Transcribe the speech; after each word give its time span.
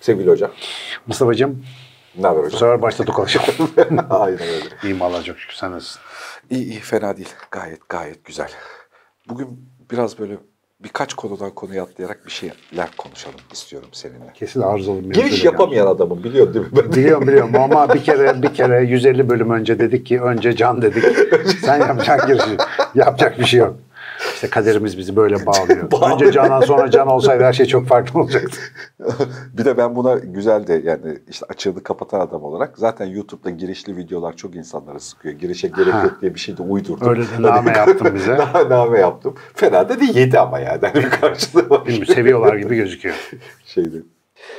sevgili 0.00 0.30
hocam. 0.30 0.50
Mustafa'cığım. 1.06 1.64
Ne 2.18 2.26
haber 2.26 2.38
hocam? 2.38 2.52
Bu 2.52 2.56
sefer 2.56 2.82
başta 2.82 3.04
konuşalım. 3.04 3.70
Aynen 4.10 4.40
öyle. 4.40 4.64
İyiyim 4.82 5.02
Allah 5.02 5.22
çok 5.22 5.38
şükür. 5.38 5.54
Sen 5.54 5.72
nasılsın? 5.72 6.02
İyi 6.50 6.64
iyi 6.64 6.80
fena 6.80 7.16
değil. 7.16 7.28
Gayet 7.50 7.88
gayet 7.88 8.24
güzel. 8.24 8.50
Bugün 9.28 9.48
biraz 9.90 10.18
böyle 10.18 10.36
birkaç 10.80 11.14
konudan 11.14 11.50
konuya 11.50 11.82
atlayarak 11.82 12.26
bir 12.26 12.30
şeyler 12.30 12.88
konuşalım 12.96 13.40
istiyorum 13.52 13.88
seninle. 13.92 14.32
Kesin 14.34 14.60
arızalı 14.60 15.10
bir 15.10 15.14
Giriş 15.14 15.44
yapamayan 15.44 15.86
adamım 15.86 16.24
biliyorsun 16.24 16.54
değil 16.54 16.66
mi? 16.66 16.72
Ben 16.76 16.92
Biliyorum 16.92 17.28
biliyorum 17.28 17.54
ama 17.60 17.94
bir 17.94 18.04
kere 18.04 18.42
bir 18.42 18.54
kere 18.54 18.82
150 18.84 19.28
bölüm 19.28 19.50
önce 19.50 19.78
dedik 19.78 20.06
ki 20.06 20.20
önce 20.20 20.56
can 20.56 20.82
dedik. 20.82 21.04
Sen 21.64 21.80
yapacaksın 21.80 22.28
girişi. 22.28 22.56
Yapacak 22.94 23.38
bir 23.40 23.44
şey 23.44 23.60
yok. 23.60 23.76
İşte 24.40 24.50
kaderimiz 24.50 24.98
bizi 24.98 25.16
böyle 25.16 25.34
bağlıyor. 25.46 25.90
Bağlıyor. 25.90 26.12
Önce 26.12 26.32
canan 26.32 26.60
sonra 26.60 26.90
can 26.90 27.08
olsaydı 27.08 27.44
her 27.44 27.52
şey 27.52 27.66
çok 27.66 27.86
farklı 27.86 28.20
olacaktı. 28.20 28.56
bir 29.58 29.64
de 29.64 29.76
ben 29.76 29.96
buna 29.96 30.14
güzel 30.14 30.66
de 30.66 30.80
yani 30.84 31.18
işte 31.28 31.46
açığını 31.48 31.82
kapatan 31.82 32.20
adam 32.20 32.42
olarak 32.44 32.78
zaten 32.78 33.06
YouTube'da 33.06 33.50
girişli 33.50 33.96
videolar 33.96 34.36
çok 34.36 34.54
insanları 34.56 35.00
sıkıyor. 35.00 35.34
Girişe 35.34 35.68
gerek 35.68 35.94
Ha. 35.94 36.02
yok 36.02 36.20
diye 36.20 36.34
bir 36.34 36.40
şey 36.40 36.56
de 36.56 36.62
uydurdum. 36.62 37.08
Öyle 37.08 37.22
de 37.22 37.42
name 37.42 37.70
yaptın 37.76 38.14
bize. 38.14 38.38
Na- 38.54 38.68
name 38.70 38.98
yaptım. 38.98 39.34
Fena 39.54 39.88
da 39.88 40.00
değil. 40.00 40.16
Yedi 40.16 40.38
ama 40.38 40.58
yani. 40.58 40.80
Hani 40.82 40.94
bir 40.94 41.10
karşılığı 41.10 41.70
var. 41.70 41.86
Bilmiyorum, 41.86 42.14
seviyorlar 42.14 42.56
gibi 42.56 42.76
gözüküyor. 42.76 43.14
şeydi. 43.66 44.02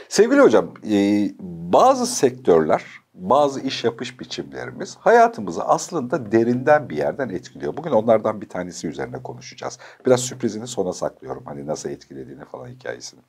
Sevgili 0.09 0.39
hocam, 0.39 0.65
e, 0.91 1.29
bazı 1.73 2.05
sektörler, 2.05 2.83
bazı 3.29 3.59
iş 3.59 3.83
yapış 3.83 4.19
biçimlerimiz 4.19 4.97
hayatımızı 4.99 5.63
aslında 5.63 6.31
derinden 6.31 6.89
bir 6.89 6.97
yerden 6.97 7.29
etkiliyor. 7.29 7.77
Bugün 7.77 7.91
onlardan 7.91 8.41
bir 8.41 8.49
tanesi 8.49 8.87
üzerine 8.87 9.23
konuşacağız. 9.23 9.79
Biraz 10.05 10.19
sürprizini 10.19 10.67
sona 10.67 10.93
saklıyorum. 10.93 11.43
Hani 11.45 11.67
nasıl 11.67 11.89
etkilediğini 11.89 12.45
falan 12.45 12.67
hikayesini. 12.67 13.19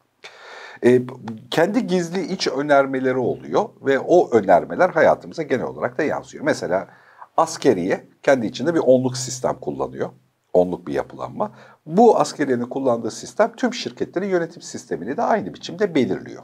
E, 0.84 1.02
kendi 1.50 1.86
gizli 1.86 2.32
iç 2.32 2.48
önermeleri 2.48 3.18
oluyor 3.18 3.68
ve 3.82 3.98
o 3.98 4.30
önermeler 4.30 4.90
hayatımıza 4.90 5.42
genel 5.42 5.66
olarak 5.66 5.98
da 5.98 6.02
yansıyor. 6.02 6.44
Mesela 6.44 6.88
askeriye 7.36 8.06
kendi 8.22 8.46
içinde 8.46 8.74
bir 8.74 8.80
onluk 8.80 9.16
sistem 9.16 9.54
kullanıyor. 9.60 10.10
Onluk 10.52 10.86
bir 10.86 10.92
yapılanma. 10.92 11.52
Bu 11.86 12.20
askeriyenin 12.20 12.64
kullandığı 12.64 13.10
sistem 13.10 13.52
tüm 13.56 13.74
şirketlerin 13.74 14.28
yönetim 14.28 14.62
sistemini 14.62 15.16
de 15.16 15.22
aynı 15.22 15.54
biçimde 15.54 15.94
belirliyor. 15.94 16.42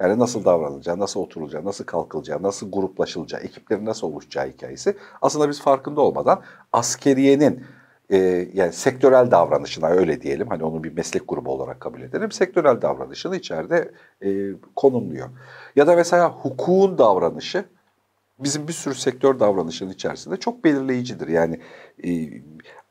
Yani 0.00 0.18
nasıl 0.18 0.44
davranılacağı, 0.44 0.98
nasıl 0.98 1.20
oturulacağı, 1.20 1.64
nasıl 1.64 1.84
kalkılacağı, 1.84 2.42
nasıl 2.42 2.72
gruplaşılacağı, 2.72 3.40
ekiplerin 3.40 3.86
nasıl 3.86 4.06
oluşacağı 4.06 4.48
hikayesi. 4.48 4.96
Aslında 5.22 5.48
biz 5.48 5.60
farkında 5.60 6.00
olmadan 6.00 6.42
askeriyenin 6.72 7.64
e, 8.10 8.16
yani 8.54 8.72
sektörel 8.72 9.30
davranışına 9.30 9.88
öyle 9.88 10.22
diyelim 10.22 10.48
hani 10.48 10.64
onu 10.64 10.84
bir 10.84 10.92
meslek 10.92 11.28
grubu 11.28 11.50
olarak 11.50 11.80
kabul 11.80 12.02
edelim. 12.02 12.32
Sektörel 12.32 12.82
davranışını 12.82 13.36
içeride 13.36 13.92
e, 14.24 14.50
konumluyor. 14.76 15.28
Ya 15.76 15.86
da 15.86 15.96
mesela 15.96 16.30
hukukun 16.30 16.98
davranışı 16.98 17.64
bizim 18.38 18.68
bir 18.68 18.72
sürü 18.72 18.94
sektör 18.94 19.40
davranışının 19.40 19.90
içerisinde 19.90 20.36
çok 20.36 20.64
belirleyicidir. 20.64 21.28
Yani 21.28 21.60
e, 22.04 22.08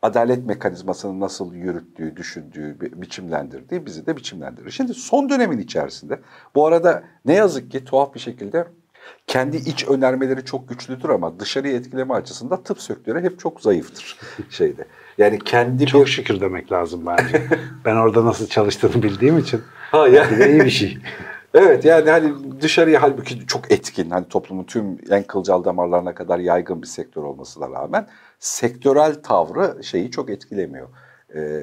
adalet 0.02 0.46
mekanizmasını 0.46 1.20
nasıl 1.20 1.54
yürüttüğü, 1.54 2.16
düşündüğü, 2.16 2.82
bi- 2.82 3.02
biçimlendirdiği 3.02 3.86
bizi 3.86 4.06
de 4.06 4.18
biçimlendirir. 4.18 4.72
Şimdi 4.72 4.94
son 4.94 5.30
dönemin 5.30 5.58
içerisinde 5.60 6.20
bu 6.56 6.68
arada 6.68 7.04
ne 7.26 7.34
yazık 7.34 7.72
ki 7.72 7.86
tuhaf 7.86 8.14
bir 8.14 8.20
şekilde 8.20 8.68
kendi 9.28 9.58
iç 9.58 9.88
önermeleri 9.88 10.46
çok 10.46 10.70
güçlüdür 10.70 11.10
ama 11.10 11.40
dışarıyı 11.40 11.76
etkileme 11.76 12.14
açısından 12.14 12.64
tıp 12.64 12.82
sektörü 12.82 13.24
hep 13.24 13.40
çok 13.40 13.62
zayıftır 13.62 14.20
şeyde. 14.50 14.86
Yani 15.18 15.40
kendi 15.40 15.86
Çok 15.86 16.06
bir... 16.06 16.12
şükür 16.12 16.42
demek 16.42 16.72
lazım 16.72 17.06
bence. 17.06 17.44
Ben 17.86 17.96
orada 17.96 18.26
nasıl 18.26 18.48
çalıştığını 18.48 19.04
bildiğim 19.04 19.38
için. 19.38 19.62
Ha, 19.92 20.08
yani- 20.08 20.46
iyi 20.52 20.60
bir 20.66 20.70
şey. 20.70 20.98
Evet 21.54 21.86
yani 21.86 22.10
hani 22.10 22.34
dışarıya 22.62 23.02
halbuki 23.02 23.48
çok 23.48 23.72
etkin 23.72 24.10
hani 24.10 24.28
toplumun 24.28 24.64
tüm 24.64 24.98
en 25.10 25.24
kılcal 25.24 25.64
damarlarına 25.64 26.16
kadar 26.16 26.40
yaygın 26.40 26.82
bir 26.82 26.88
sektör 26.88 27.24
olmasına 27.24 27.70
rağmen 27.72 28.08
sektörel 28.40 29.22
tavrı 29.24 29.84
şeyi 29.84 30.12
çok 30.12 30.30
etkilemiyor. 30.30 30.88
Ee, 31.36 31.62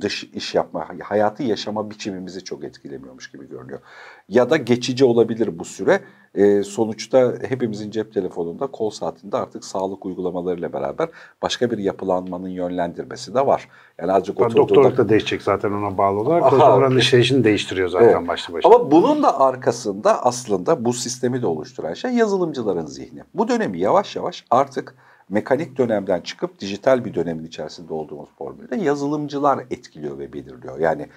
dış 0.00 0.24
iş 0.24 0.54
yapma, 0.54 0.86
hayatı 1.02 1.42
yaşama 1.42 1.90
biçimimizi 1.90 2.44
çok 2.44 2.64
etkilemiyormuş 2.64 3.30
gibi 3.30 3.48
görünüyor. 3.48 3.80
Ya 4.28 4.50
da 4.50 4.56
geçici 4.56 5.04
olabilir 5.04 5.58
bu 5.58 5.64
süre. 5.64 6.00
Ee, 6.34 6.62
sonuçta 6.62 7.34
hepimizin 7.48 7.90
cep 7.90 8.14
telefonunda 8.14 8.66
kol 8.66 8.90
saatinde 8.90 9.36
artık 9.36 9.64
sağlık 9.64 10.06
uygulamalarıyla 10.06 10.72
beraber 10.72 11.08
başka 11.42 11.70
bir 11.70 11.78
yapılanmanın 11.78 12.48
yönlendirmesi 12.48 13.34
de 13.34 13.46
var. 13.46 13.68
Yani 14.00 14.12
azıcık 14.12 14.40
oturduğunda- 14.40 14.56
doktorluk 14.56 14.96
da 14.96 15.08
değişecek 15.08 15.42
zaten 15.42 15.72
ona 15.72 15.98
bağlı 15.98 16.20
olarak. 16.20 16.42
Aha. 16.42 16.76
Oranın 16.76 16.96
işleyişini 16.98 17.44
değiştiriyor 17.44 17.88
zaten 17.88 18.08
Evet. 18.18 18.28
başlı 18.28 18.54
başına. 18.54 18.74
Ama 18.74 18.90
bunun 18.90 19.22
da 19.22 19.40
arkasında 19.40 20.24
aslında 20.24 20.84
bu 20.84 20.92
sistemi 20.92 21.42
de 21.42 21.46
oluşturan 21.46 21.94
şey 21.94 22.10
yazılımcıların 22.10 22.86
zihni. 22.86 23.22
Bu 23.34 23.48
dönemi 23.48 23.78
yavaş 23.78 24.16
yavaş 24.16 24.44
artık 24.50 24.94
mekanik 25.30 25.78
dönemden 25.78 26.20
çıkıp 26.20 26.58
dijital 26.58 27.04
bir 27.04 27.14
dönemin 27.14 27.44
içerisinde 27.44 27.92
olduğumuz 27.92 28.28
formülde 28.38 28.76
yazılımcılar 28.76 29.64
etkiliyor 29.70 30.18
ve 30.18 30.32
belirliyor. 30.32 30.78
Yani 30.78 31.08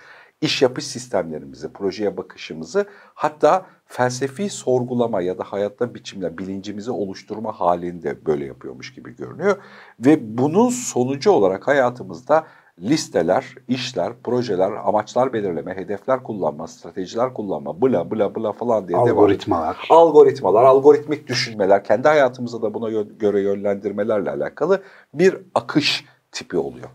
iş 0.41 0.62
yapış 0.62 0.88
sistemlerimizi, 0.88 1.74
projeye 1.74 2.18
bakışımızı 2.18 2.85
hatta 3.13 3.66
felsefi 3.85 4.50
sorgulama 4.50 5.22
ya 5.22 5.38
da 5.38 5.44
hayatta 5.44 5.96
biçimle 5.96 6.38
bilincimizi 6.38 6.91
oluşturma 6.91 7.59
halinde 7.59 8.25
böyle 8.25 8.46
yapıyormuş 8.46 8.94
gibi 8.94 9.16
görünüyor. 9.16 9.57
Ve 10.00 10.38
bunun 10.38 10.69
sonucu 10.69 11.31
olarak 11.31 11.68
hayatımızda 11.68 12.47
listeler, 12.82 13.56
işler, 13.68 14.14
projeler, 14.24 14.72
amaçlar 14.72 15.34
belirleme, 15.34 15.76
hedefler 15.76 16.24
kullanma, 16.24 16.68
stratejiler 16.68 17.34
kullanma, 17.34 17.82
bla 17.82 18.12
bla 18.12 18.36
bla 18.36 18.52
falan 18.52 18.88
diye 18.88 18.98
devam 18.98 19.10
Algoritmalar. 19.10 19.88
algoritmalar, 19.90 20.64
algoritmik 20.64 21.28
düşünmeler, 21.28 21.84
kendi 21.84 22.08
hayatımızda 22.08 22.62
da 22.62 22.74
buna 22.74 22.90
göre 23.20 23.42
yönlendirmelerle 23.42 24.30
alakalı 24.30 24.84
bir 25.14 25.38
akış 25.56 26.06
tipi 26.32 26.58
oluyor. 26.58 26.90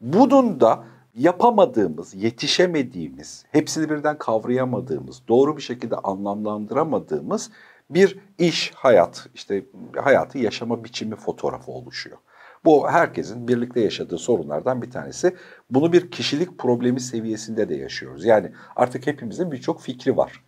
Bunun 0.00 0.60
da 0.60 0.84
yapamadığımız, 1.14 2.14
yetişemediğimiz, 2.14 3.44
hepsini 3.52 3.90
birden 3.90 4.18
kavrayamadığımız, 4.18 5.22
doğru 5.28 5.56
bir 5.56 5.62
şekilde 5.62 5.96
anlamlandıramadığımız 5.96 7.50
bir 7.90 8.18
iş, 8.38 8.72
hayat, 8.74 9.26
işte 9.34 9.64
hayatı 9.96 10.38
yaşama 10.38 10.84
biçimi 10.84 11.16
fotoğrafı 11.16 11.72
oluşuyor. 11.72 12.18
Bu 12.64 12.90
herkesin 12.90 13.48
birlikte 13.48 13.80
yaşadığı 13.80 14.18
sorunlardan 14.18 14.82
bir 14.82 14.90
tanesi. 14.90 15.36
Bunu 15.70 15.92
bir 15.92 16.10
kişilik 16.10 16.58
problemi 16.58 17.00
seviyesinde 17.00 17.68
de 17.68 17.74
yaşıyoruz. 17.74 18.24
Yani 18.24 18.52
artık 18.76 19.06
hepimizin 19.06 19.52
birçok 19.52 19.82
fikri 19.82 20.16
var. 20.16 20.44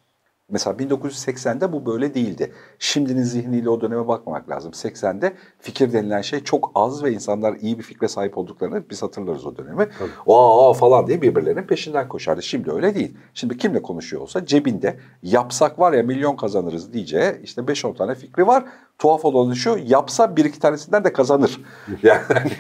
Mesela 0.52 0.76
1980'de 0.76 1.72
bu 1.72 1.86
böyle 1.86 2.14
değildi. 2.14 2.52
Şimdinin 2.78 3.22
zihniyle 3.22 3.70
o 3.70 3.80
döneme 3.80 4.08
bakmamak 4.08 4.50
lazım. 4.50 4.72
80'de 4.72 5.32
fikir 5.58 5.92
denilen 5.92 6.20
şey 6.20 6.44
çok 6.44 6.70
az 6.74 7.04
ve 7.04 7.12
insanlar 7.12 7.54
iyi 7.54 7.78
bir 7.78 7.82
fikre 7.82 8.08
sahip 8.08 8.38
olduklarını 8.38 8.90
biz 8.90 9.02
hatırlarız 9.02 9.46
o 9.46 9.56
dönemi. 9.56 9.88
Aa 10.26 10.72
falan 10.72 11.06
diye 11.06 11.22
birbirlerinin 11.22 11.66
peşinden 11.66 12.08
koşardı. 12.08 12.42
Şimdi 12.42 12.72
öyle 12.72 12.94
değil. 12.94 13.16
Şimdi 13.34 13.58
kimle 13.58 13.82
konuşuyor 13.82 14.22
olsa 14.22 14.46
cebinde 14.46 14.96
yapsak 15.22 15.78
var 15.78 15.92
ya 15.92 16.02
milyon 16.02 16.36
kazanırız 16.36 16.92
diyeceği 16.92 17.32
işte 17.42 17.62
5-10 17.62 17.96
tane 17.96 18.14
fikri 18.14 18.46
var. 18.46 18.64
Tuhaf 18.98 19.24
olan 19.24 19.52
şu 19.52 19.78
yapsa 19.84 20.36
bir 20.36 20.44
iki 20.44 20.60
tanesinden 20.60 21.04
de 21.04 21.12
kazanır. 21.12 21.60
Yani 22.02 22.22
hani 22.28 22.50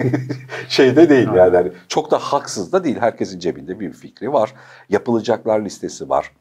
şeyde 0.68 1.08
değil 1.08 1.28
yani 1.36 1.72
çok 1.88 2.10
da 2.10 2.18
haksız 2.18 2.72
da 2.72 2.84
değil. 2.84 2.96
Herkesin 3.00 3.38
cebinde 3.38 3.80
bir 3.80 3.92
fikri 3.92 4.32
var. 4.32 4.54
Yapılacaklar 4.88 5.64
listesi 5.64 6.08
var 6.08 6.32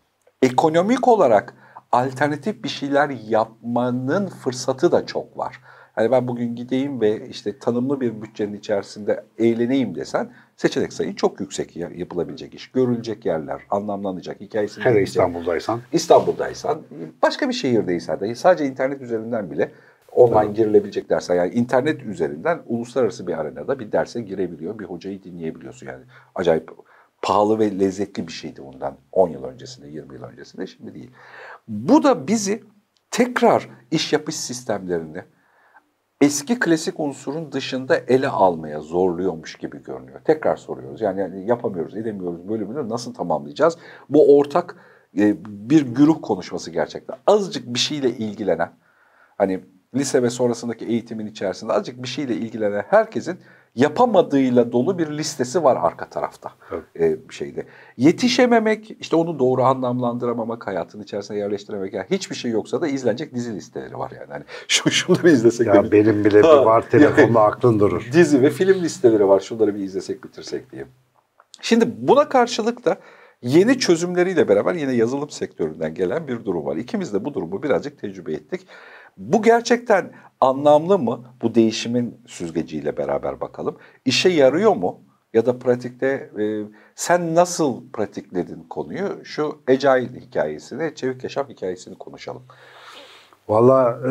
ekonomik 0.41 1.07
olarak 1.07 1.53
alternatif 1.91 2.63
bir 2.63 2.69
şeyler 2.69 3.09
yapmanın 3.09 4.28
fırsatı 4.28 4.91
da 4.91 5.06
çok 5.06 5.38
var. 5.38 5.62
Hani 5.96 6.12
ben 6.12 6.28
bugün 6.28 6.56
gideyim 6.56 7.02
ve 7.02 7.29
işte 7.29 7.59
tanımlı 7.59 8.02
bir 8.02 8.22
bütçenin 8.22 8.53
içerisinde 8.53 9.24
eğleneyim 9.38 9.96
desen 9.96 10.31
seçenek 10.57 10.94
sayın 10.94 11.13
çok 11.13 11.39
yüksek 11.39 11.75
ya- 11.75 11.89
yapılabilecek 11.95 12.54
iş. 12.54 12.71
Görülecek 12.71 13.25
yerler, 13.25 13.62
anlamlanacak, 13.69 14.42
hikayesini 14.42 14.86
Hele. 14.86 15.01
İstanbul'daysan. 15.01 15.81
İstanbul'daysan, 15.92 16.81
başka 17.21 17.50
bir 17.50 17.54
şehirdeysen 17.54 18.19
de 18.19 18.36
sadece 18.36 18.65
internet 18.65 19.01
üzerinden 19.01 19.51
bile 19.51 19.71
online 20.12 20.51
girilebilecek 20.54 21.10
dersler. 21.10 21.36
Yani 21.36 21.54
internet 21.54 22.04
üzerinden 22.04 22.60
uluslararası 22.65 23.27
bir 23.27 23.33
arenada 23.33 23.80
bir 23.80 23.92
derse 23.92 24.21
girebiliyor, 24.21 24.80
bir 24.80 24.86
hocayı 24.86 25.24
dinleyebiliyorsun. 25.24 25.88
Yani 25.88 26.04
acayip 26.36 26.71
pahalı 27.21 27.59
ve 27.59 27.79
lezzetli 27.79 28.27
bir 28.27 28.33
şeydi 28.33 28.62
ondan 28.62 28.97
10 29.12 29.29
yıl 29.29 29.44
öncesinde, 29.44 29.88
20 29.88 30.13
yıl 30.13 30.23
öncesinde, 30.23 30.68
şimdi 30.68 30.94
değil. 30.94 31.12
Bu 31.68 32.03
da 32.03 32.27
bizi 32.27 32.63
tekrar 33.12 33.69
iş 33.91 34.13
yapış 34.13 34.35
sistemlerini 34.35 35.23
eski 36.21 36.59
klasik 36.59 37.00
unsurun 37.00 37.51
dışında 37.51 37.97
ele 37.97 38.27
almaya 38.27 38.79
zorluyormuş 38.79 39.56
gibi 39.56 39.83
görünüyor. 39.83 40.19
Tekrar 40.23 40.56
soruyoruz. 40.56 41.01
Yani, 41.01 41.19
yani 41.19 41.47
yapamıyoruz, 41.47 41.97
edemiyoruz 41.97 42.50
bölümünü 42.50 42.89
nasıl 42.89 43.13
tamamlayacağız? 43.13 43.77
Bu 44.09 44.38
ortak 44.38 44.75
e, 45.17 45.35
bir 45.45 45.81
güruh 45.81 46.21
konuşması 46.21 46.71
gerçekten. 46.71 47.15
Azıcık 47.27 47.74
bir 47.74 47.79
şeyle 47.79 48.09
ilgilenen, 48.09 48.71
hani 49.38 49.65
lise 49.95 50.24
ve 50.24 50.29
sonrasındaki 50.29 50.85
eğitimin 50.85 51.25
içerisinde 51.25 51.74
azıcık 51.74 52.03
bir 52.03 52.07
şeyle 52.07 52.35
ilgilenen 52.35 52.83
herkesin 52.89 53.39
yapamadığıyla 53.75 54.71
dolu 54.71 54.97
bir 54.97 55.07
listesi 55.07 55.63
var 55.63 55.77
arka 55.81 56.09
tarafta 56.09 56.51
evet. 56.71 57.19
e, 57.29 57.33
şeyde. 57.33 57.65
Yetişememek, 57.97 58.97
işte 59.00 59.15
onu 59.15 59.39
doğru 59.39 59.63
anlamlandıramamak, 59.63 60.68
hayatın 60.68 61.01
içerisine 61.01 61.38
yerleştirememek. 61.38 61.94
Yani 61.94 62.06
hiçbir 62.12 62.35
şey 62.35 62.51
yoksa 62.51 62.81
da 62.81 62.88
izlenecek 62.88 63.35
dizi 63.35 63.56
listeleri 63.56 63.97
var 63.97 64.12
yani. 64.19 64.31
yani 64.31 64.44
şu 64.68 64.91
şunları 64.91 65.29
izlesek. 65.29 65.68
Ya 65.68 65.73
benim, 65.73 65.91
benim 65.91 66.25
bile 66.25 66.41
ha, 66.41 66.65
var 66.65 66.89
telefonda 66.89 67.21
yani, 67.21 67.39
aklın 67.39 67.79
durur. 67.79 68.09
Dizi 68.12 68.41
ve 68.41 68.50
film 68.50 68.83
listeleri 68.83 69.27
var. 69.27 69.39
Şunları 69.39 69.75
bir 69.75 69.79
izlesek 69.79 70.24
bitirsek 70.24 70.71
diye. 70.71 70.85
Şimdi 71.62 71.85
buna 71.97 72.29
karşılık 72.29 72.85
da 72.85 72.97
yeni 73.41 73.79
çözümleriyle 73.79 74.47
beraber 74.47 74.75
yine 74.75 74.94
yazılım 74.94 75.29
sektöründen 75.29 75.94
gelen 75.94 76.27
bir 76.27 76.45
durum 76.45 76.65
var. 76.65 76.75
İkimiz 76.75 77.13
de 77.13 77.25
bu 77.25 77.33
durumu 77.33 77.63
birazcık 77.63 78.00
tecrübe 78.00 78.33
ettik. 78.33 78.67
Bu 79.18 79.42
gerçekten 79.42 80.12
anlamlı 80.42 81.00
mı? 81.00 81.19
Bu 81.42 81.56
değişimin 81.56 82.18
süzgeciyle 82.28 82.98
beraber 82.98 83.42
bakalım. 83.42 83.75
İşe 84.06 84.30
yarıyor 84.30 84.75
mu? 84.75 85.00
Ya 85.34 85.46
da 85.46 85.60
pratikte 85.60 86.30
e, 86.40 86.44
sen 86.96 87.36
nasıl 87.36 87.81
pratikledin 87.94 88.66
konuyu? 88.69 89.25
Şu 89.25 89.58
Agile 89.69 90.19
hikayesini, 90.22 90.96
Çevik 90.96 91.24
Yaşam 91.24 91.50
hikayesini 91.50 91.96
konuşalım. 91.96 92.42
Valla 93.50 94.00
e, 94.08 94.10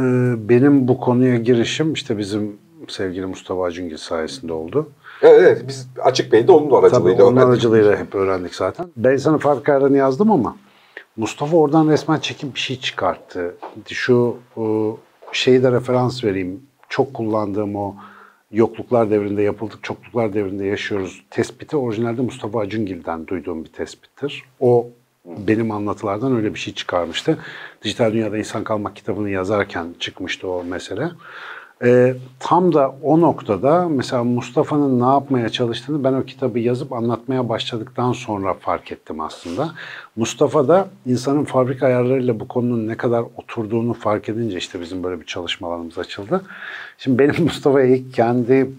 benim 0.48 0.88
bu 0.88 1.00
konuya 1.00 1.36
girişim 1.36 1.92
işte 1.92 2.18
bizim 2.18 2.58
sevgili 2.88 3.26
Mustafa 3.26 3.64
Acungil 3.64 3.96
sayesinde 3.96 4.52
oldu. 4.52 4.90
Evet, 5.22 5.40
evet 5.40 5.64
biz 5.68 5.88
Açık 6.02 6.32
Bey'de 6.32 6.52
onun 6.52 6.82
aracılığıyla 6.82 7.16
Tabii 7.16 7.22
onun 7.22 7.36
öğrendik. 7.36 7.48
aracılığıyla 7.54 7.96
hep 7.96 8.14
öğrendik 8.14 8.54
zaten. 8.54 8.86
Ben 8.96 9.16
sana 9.16 9.38
fark 9.38 9.68
ayarını 9.68 9.96
yazdım 9.96 10.30
ama 10.30 10.56
Mustafa 11.16 11.56
oradan 11.56 11.88
resmen 11.88 12.18
çekim 12.18 12.54
bir 12.54 12.60
şey 12.60 12.80
çıkarttı. 12.80 13.56
Şu 13.88 14.36
o, 14.56 14.98
şeyi 15.32 15.62
de 15.62 15.72
referans 15.72 16.24
vereyim. 16.24 16.62
Çok 16.88 17.14
kullandığım 17.14 17.76
o 17.76 17.94
yokluklar 18.52 19.10
devrinde 19.10 19.42
yapıldık, 19.42 19.84
çokluklar 19.84 20.32
devrinde 20.34 20.64
yaşıyoruz 20.64 21.22
tespiti 21.30 21.76
orijinalde 21.76 22.22
Mustafa 22.22 22.60
Acungil'den 22.60 23.26
duyduğum 23.26 23.64
bir 23.64 23.72
tespittir. 23.72 24.44
O 24.60 24.86
benim 25.24 25.70
anlatılardan 25.70 26.36
öyle 26.36 26.54
bir 26.54 26.58
şey 26.58 26.74
çıkarmıştı. 26.74 27.38
Dijital 27.82 28.12
Dünyada 28.12 28.38
İnsan 28.38 28.64
Kalmak 28.64 28.96
kitabını 28.96 29.30
yazarken 29.30 29.94
çıkmıştı 29.98 30.48
o 30.48 30.64
mesele. 30.64 31.10
E, 31.84 32.14
tam 32.38 32.74
da 32.74 32.94
o 33.02 33.20
noktada 33.20 33.88
mesela 33.88 34.24
Mustafa'nın 34.24 35.00
ne 35.00 35.12
yapmaya 35.12 35.48
çalıştığını 35.48 36.04
ben 36.04 36.12
o 36.12 36.24
kitabı 36.24 36.58
yazıp 36.58 36.92
anlatmaya 36.92 37.48
başladıktan 37.48 38.12
sonra 38.12 38.54
fark 38.54 38.92
ettim 38.92 39.20
aslında. 39.20 39.74
Mustafa 40.16 40.68
da 40.68 40.88
insanın 41.06 41.44
fabrika 41.44 41.86
ayarlarıyla 41.86 42.40
bu 42.40 42.48
konunun 42.48 42.88
ne 42.88 42.96
kadar 42.96 43.24
oturduğunu 43.36 43.92
fark 43.92 44.28
edince 44.28 44.58
işte 44.58 44.80
bizim 44.80 45.02
böyle 45.02 45.20
bir 45.20 45.26
çalışmalarımız 45.26 45.98
açıldı. 45.98 46.44
Şimdi 46.98 47.18
benim 47.18 47.34
Mustafa'ya 47.44 47.86
ilk 47.86 48.14
kendi 48.14 48.70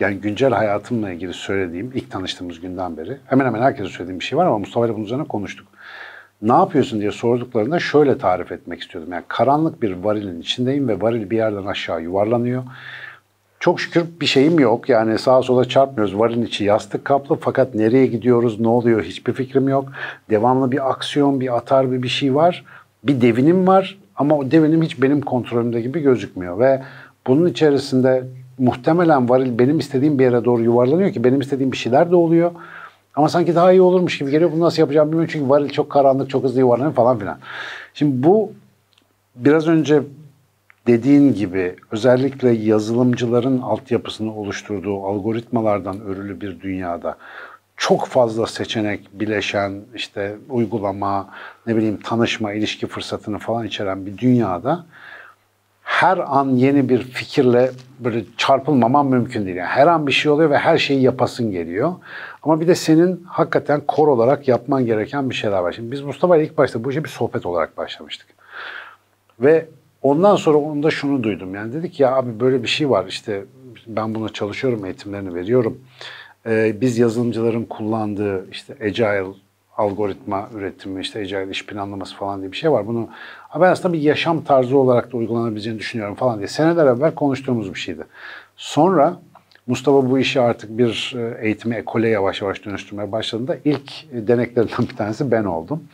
yani 0.00 0.16
güncel 0.16 0.52
hayatımla 0.52 1.10
ilgili 1.10 1.32
söylediğim 1.32 1.92
ilk 1.94 2.10
tanıştığımız 2.10 2.60
günden 2.60 2.96
beri 2.96 3.16
hemen 3.26 3.44
hemen 3.44 3.62
herkese 3.62 3.88
söylediğim 3.88 4.20
bir 4.20 4.24
şey 4.24 4.38
var 4.38 4.46
ama 4.46 4.58
Mustafa 4.58 4.86
ile 4.86 4.94
bunun 4.94 5.04
üzerine 5.04 5.24
konuştuk 5.24 5.71
ne 6.42 6.52
yapıyorsun 6.52 7.00
diye 7.00 7.10
sorduklarında 7.10 7.78
şöyle 7.78 8.18
tarif 8.18 8.52
etmek 8.52 8.80
istiyordum. 8.80 9.12
Yani 9.12 9.24
karanlık 9.28 9.82
bir 9.82 9.92
varilin 9.92 10.40
içindeyim 10.40 10.88
ve 10.88 11.00
varil 11.00 11.30
bir 11.30 11.36
yerden 11.36 11.66
aşağı 11.66 12.02
yuvarlanıyor. 12.02 12.62
Çok 13.60 13.80
şükür 13.80 14.04
bir 14.20 14.26
şeyim 14.26 14.58
yok. 14.58 14.88
Yani 14.88 15.18
sağa 15.18 15.42
sola 15.42 15.64
çarpmıyoruz. 15.64 16.18
Varilin 16.18 16.46
içi 16.46 16.64
yastık 16.64 17.04
kaplı 17.04 17.36
fakat 17.40 17.74
nereye 17.74 18.06
gidiyoruz, 18.06 18.60
ne 18.60 18.68
oluyor 18.68 19.02
hiçbir 19.02 19.32
fikrim 19.32 19.68
yok. 19.68 19.84
Devamlı 20.30 20.72
bir 20.72 20.90
aksiyon, 20.90 21.40
bir 21.40 21.56
atar 21.56 21.92
bir 21.92 22.02
bir 22.02 22.08
şey 22.08 22.34
var. 22.34 22.64
Bir 23.04 23.20
devinim 23.20 23.66
var 23.66 23.98
ama 24.16 24.38
o 24.38 24.50
devinim 24.50 24.82
hiç 24.82 25.02
benim 25.02 25.20
kontrolümde 25.20 25.80
gibi 25.80 26.00
gözükmüyor. 26.00 26.58
Ve 26.58 26.82
bunun 27.26 27.46
içerisinde 27.46 28.24
muhtemelen 28.58 29.28
varil 29.28 29.58
benim 29.58 29.78
istediğim 29.78 30.18
bir 30.18 30.24
yere 30.24 30.44
doğru 30.44 30.62
yuvarlanıyor 30.62 31.12
ki 31.12 31.24
benim 31.24 31.40
istediğim 31.40 31.72
bir 31.72 31.76
şeyler 31.76 32.10
de 32.10 32.16
oluyor. 32.16 32.50
Ama 33.14 33.28
sanki 33.28 33.54
daha 33.54 33.72
iyi 33.72 33.80
olurmuş 33.80 34.18
gibi 34.18 34.30
geliyor. 34.30 34.52
Bunu 34.52 34.60
nasıl 34.60 34.82
yapacağım 34.82 35.08
bilmiyorum 35.08 35.30
çünkü 35.32 35.48
varil 35.48 35.68
çok 35.68 35.90
karanlık, 35.90 36.30
çok 36.30 36.44
hızlı 36.44 36.60
yuvarlanıyor 36.60 36.94
falan 36.94 37.18
filan. 37.18 37.38
Şimdi 37.94 38.22
bu 38.26 38.52
biraz 39.36 39.68
önce 39.68 40.02
dediğin 40.86 41.34
gibi 41.34 41.76
özellikle 41.90 42.50
yazılımcıların 42.50 43.60
altyapısını 43.60 44.34
oluşturduğu 44.34 45.06
algoritmalardan 45.06 46.00
örülü 46.00 46.40
bir 46.40 46.60
dünyada 46.60 47.16
çok 47.76 48.06
fazla 48.06 48.46
seçenek, 48.46 49.08
bileşen, 49.12 49.80
işte 49.94 50.36
uygulama, 50.48 51.28
ne 51.66 51.76
bileyim 51.76 52.00
tanışma, 52.04 52.52
ilişki 52.52 52.86
fırsatını 52.86 53.38
falan 53.38 53.66
içeren 53.66 54.06
bir 54.06 54.18
dünyada 54.18 54.84
her 55.92 56.18
an 56.18 56.48
yeni 56.48 56.88
bir 56.88 57.02
fikirle 57.02 57.70
böyle 57.98 58.24
çarpılmaman 58.36 59.06
mümkün 59.06 59.44
değil. 59.46 59.56
Yani 59.56 59.68
her 59.68 59.86
an 59.86 60.06
bir 60.06 60.12
şey 60.12 60.32
oluyor 60.32 60.50
ve 60.50 60.58
her 60.58 60.78
şeyi 60.78 61.02
yapasın 61.02 61.50
geliyor. 61.50 61.92
Ama 62.42 62.60
bir 62.60 62.68
de 62.68 62.74
senin 62.74 63.24
hakikaten 63.26 63.80
kor 63.80 64.08
olarak 64.08 64.48
yapman 64.48 64.86
gereken 64.86 65.30
bir 65.30 65.34
şeyler 65.34 65.58
var. 65.58 65.72
Şimdi 65.72 65.92
biz 65.92 66.00
Mustafa 66.00 66.36
ilk 66.36 66.58
başta 66.58 66.84
bu 66.84 66.90
işe 66.90 67.04
bir 67.04 67.08
sohbet 67.08 67.46
olarak 67.46 67.76
başlamıştık. 67.76 68.26
Ve 69.40 69.66
ondan 70.02 70.36
sonra 70.36 70.58
onda 70.58 70.90
şunu 70.90 71.22
duydum. 71.22 71.54
Yani 71.54 71.72
dedik 71.72 72.00
ya 72.00 72.16
abi 72.16 72.40
böyle 72.40 72.62
bir 72.62 72.68
şey 72.68 72.90
var 72.90 73.04
işte 73.08 73.44
ben 73.86 74.14
buna 74.14 74.28
çalışıyorum, 74.28 74.84
eğitimlerini 74.84 75.34
veriyorum. 75.34 75.80
Ee, 76.46 76.80
biz 76.80 76.98
yazılımcıların 76.98 77.64
kullandığı 77.64 78.50
işte 78.50 78.74
Agile 78.84 79.24
algoritma 79.76 80.48
üretimi, 80.54 81.00
işte 81.00 81.20
Agile 81.20 81.50
iş 81.50 81.66
planlaması 81.66 82.16
falan 82.16 82.40
diye 82.40 82.52
bir 82.52 82.56
şey 82.56 82.70
var. 82.70 82.86
Bunu 82.86 83.08
ben 83.60 83.70
aslında 83.70 83.94
bir 83.94 84.00
yaşam 84.00 84.44
tarzı 84.44 84.78
olarak 84.78 85.12
da 85.12 85.16
uygulanabileceğini 85.16 85.78
düşünüyorum 85.78 86.14
falan 86.14 86.38
diye 86.38 86.48
seneler 86.48 86.86
evvel 86.86 87.14
konuştuğumuz 87.14 87.74
bir 87.74 87.78
şeydi. 87.78 88.04
Sonra 88.56 89.16
Mustafa 89.66 90.10
bu 90.10 90.18
işi 90.18 90.40
artık 90.40 90.78
bir 90.78 91.14
e, 91.16 91.46
eğitime, 91.46 91.76
ekole 91.76 92.08
yavaş 92.08 92.42
yavaş 92.42 92.64
dönüştürmeye 92.64 93.12
başladığında 93.12 93.56
ilk 93.64 93.92
deneklerinden 94.12 94.88
bir 94.90 94.96
tanesi 94.96 95.30
ben 95.30 95.44
oldum. 95.44 95.84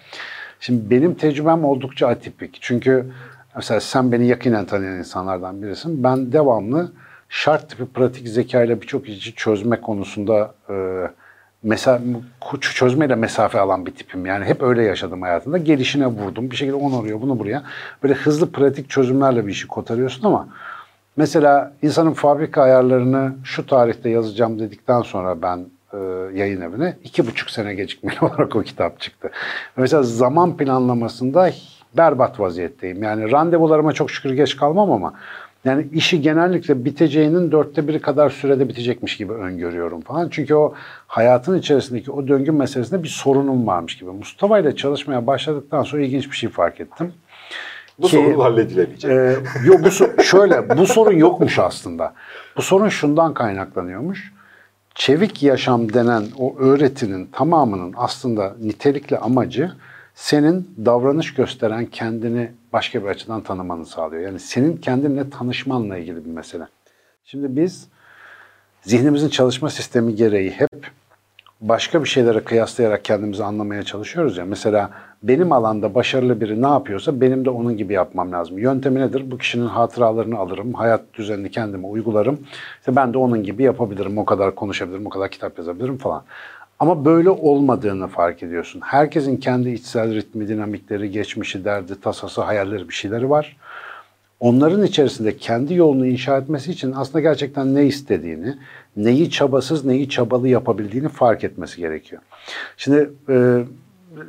Şimdi 0.61 0.91
benim 0.91 1.15
tecrübem 1.15 1.65
oldukça 1.65 2.09
atipik. 2.09 2.59
Çünkü 2.61 3.07
mesela 3.57 3.81
sen 3.81 4.13
beni 4.13 4.27
yakinen 4.27 4.65
tanıyan 4.65 4.97
insanlardan 4.97 5.63
birisin. 5.63 6.05
Ben 6.05 6.33
devamlı 6.33 6.93
şart 7.29 7.71
tipi 7.71 7.87
pratik 7.87 8.29
zeka 8.29 8.65
ile 8.65 8.81
birçok 8.81 9.09
işi 9.09 9.35
çözme 9.35 9.81
konusunda 9.81 10.55
e, 10.71 10.75
mesa 11.63 12.01
çözmeyle 12.61 13.15
mesafe 13.15 13.61
alan 13.61 13.87
bir 13.87 13.95
tipim. 13.95 14.27
Yani 14.27 14.45
hep 14.45 14.63
öyle 14.63 14.83
yaşadım 14.83 15.23
hayatımda. 15.23 15.59
Gelişine 15.59 16.07
vurdum. 16.07 16.51
Bir 16.51 16.57
şekilde 16.57 16.77
onu 16.77 16.99
oraya, 16.99 17.23
bunu 17.23 17.39
buraya. 17.39 17.63
Böyle 18.03 18.15
hızlı 18.15 18.53
pratik 18.53 18.91
çözümlerle 18.91 19.47
bir 19.47 19.53
işi 19.53 19.69
kotarıyorsun 19.69 20.27
ama 20.27 20.49
mesela 21.17 21.73
insanın 21.83 22.13
fabrika 22.13 22.63
ayarlarını 22.63 23.35
şu 23.45 23.67
tarihte 23.67 24.11
yazacağım 24.11 24.59
dedikten 24.59 25.03
sonra 25.03 25.43
ben 25.43 25.67
e, 25.93 25.99
yayın 26.35 26.61
evine 26.61 26.97
iki 27.05 27.27
buçuk 27.27 27.51
sene 27.51 27.75
gecikmeli 27.75 28.21
olarak 28.23 28.57
o 28.57 28.63
kitap 28.63 29.01
çıktı. 29.01 29.31
Mesela 29.77 30.03
zaman 30.03 30.57
planlamasında 30.57 31.51
berbat 31.97 32.41
vaziyetteyim. 32.41 33.03
Yani 33.03 33.33
randevularıma 33.33 33.93
çok 33.93 34.11
şükür 34.11 34.33
geç 34.33 34.57
kalmam 34.57 34.93
ama 34.93 35.15
yani 35.65 35.87
işi 35.93 36.23
genellikle 36.23 36.85
biteceğinin 36.85 37.53
dörtte 37.53 37.89
biri 37.89 38.01
kadar 38.01 38.31
sürede 38.31 38.69
bitecekmiş 38.69 39.17
gibi 39.17 39.33
öngörüyorum 39.33 40.01
falan. 40.01 40.29
Çünkü 40.31 40.55
o 40.55 40.75
hayatın 41.07 41.59
içerisindeki 41.59 42.13
o 42.13 42.29
döngü 42.29 42.53
meselesinde 42.53 43.03
bir 43.03 43.09
sorunum 43.09 43.67
varmış 43.67 43.99
gibi. 43.99 44.11
Mustafa 44.11 44.59
ile 44.59 44.77
çalışmaya 44.77 45.27
başladıktan 45.27 45.83
sonra 45.83 46.03
ilginç 46.03 46.31
bir 46.31 46.37
şey 46.37 46.51
fark 46.51 46.81
ettim. 46.81 47.13
Bu 47.99 48.07
Ki, 48.07 48.17
sorun 48.17 48.41
halledilemeyecek. 48.41 49.11
E, 49.11 49.37
yok 49.65 49.81
bu 49.85 50.23
şöyle 50.23 50.79
bu 50.79 50.87
sorun 50.87 51.17
yokmuş 51.17 51.59
aslında. 51.59 52.15
Bu 52.57 52.63
sorun 52.63 52.89
şundan 52.89 53.35
kaynaklanıyormuş. 53.35 54.33
Çevik 54.95 55.43
yaşam 55.43 55.93
denen 55.93 56.25
o 56.39 56.57
öğretinin 56.59 57.29
tamamının 57.33 57.95
aslında 57.97 58.55
nitelikli 58.61 59.19
amacı 59.19 59.73
senin 60.15 60.71
davranış 60.85 61.35
gösteren 61.35 61.87
kendini 61.87 62.51
başka 62.73 63.03
bir 63.03 63.09
açıdan 63.09 63.41
tanımanı 63.41 63.87
sağlıyor. 63.87 64.23
Yani 64.23 64.39
senin 64.39 64.77
kendinle 64.77 65.31
tanışmanla 65.31 65.99
ilgili 65.99 66.25
bir 66.25 66.31
mesele. 66.31 66.65
Şimdi 67.25 67.57
biz 67.57 67.89
zihnimizin 68.83 69.29
çalışma 69.29 69.71
sistemi 69.71 70.15
gereği 70.15 70.51
hep 70.51 70.91
başka 71.61 72.05
bir 72.05 72.09
şeylere 72.09 72.41
kıyaslayarak 72.41 73.05
kendimizi 73.05 73.45
anlamaya 73.45 73.83
çalışıyoruz 73.83 74.37
ya. 74.37 74.45
Mesela 74.45 74.91
benim 75.23 75.53
alanda 75.53 75.95
başarılı 75.95 76.41
biri 76.41 76.63
ne 76.63 76.67
yapıyorsa 76.67 77.21
benim 77.21 77.45
de 77.45 77.51
onun 77.51 77.77
gibi 77.77 77.93
yapmam 77.93 78.33
lazım. 78.33 78.59
Yöntemi 78.59 79.01
nedir? 79.01 79.31
Bu 79.31 79.39
kişinin 79.39 79.67
hatıralarını 79.67 80.39
alırım, 80.39 80.75
hayat 80.75 81.15
düzenini 81.15 81.51
kendime 81.51 81.87
uygularım. 81.87 82.39
İşte 82.79 82.97
ben 82.97 83.15
de 83.15 83.19
onun 83.19 83.43
gibi 83.43 83.63
yapabilirim, 83.63 84.19
o 84.19 84.25
kadar 84.25 84.55
konuşabilirim, 84.55 85.07
o 85.07 85.09
kadar 85.09 85.31
kitap 85.31 85.59
yazabilirim 85.59 85.99
falan. 85.99 86.23
Ama 86.79 87.05
böyle 87.05 87.31
olmadığını 87.31 88.09
fark 88.09 88.43
ediyorsun. 88.43 88.81
Herkesin 88.85 89.37
kendi 89.37 89.71
içsel 89.71 90.15
ritmi, 90.15 90.49
dinamikleri, 90.49 91.11
geçmişi, 91.11 91.65
derdi, 91.65 92.01
tasası, 92.01 92.43
hayalleri 92.43 92.89
bir 92.89 92.95
şeyleri 92.95 93.31
var. 93.31 93.57
Onların 94.41 94.83
içerisinde 94.83 95.37
kendi 95.37 95.75
yolunu 95.75 96.07
inşa 96.07 96.39
etmesi 96.39 96.71
için 96.71 96.93
aslında 96.93 97.21
gerçekten 97.21 97.75
ne 97.75 97.87
istediğini, 97.87 98.55
neyi 98.97 99.31
çabasız, 99.31 99.85
neyi 99.85 100.09
çabalı 100.09 100.49
yapabildiğini 100.49 101.09
fark 101.09 101.45
etmesi 101.45 101.77
gerekiyor. 101.77 102.23
Şimdi 102.77 103.11
e, 103.29 103.65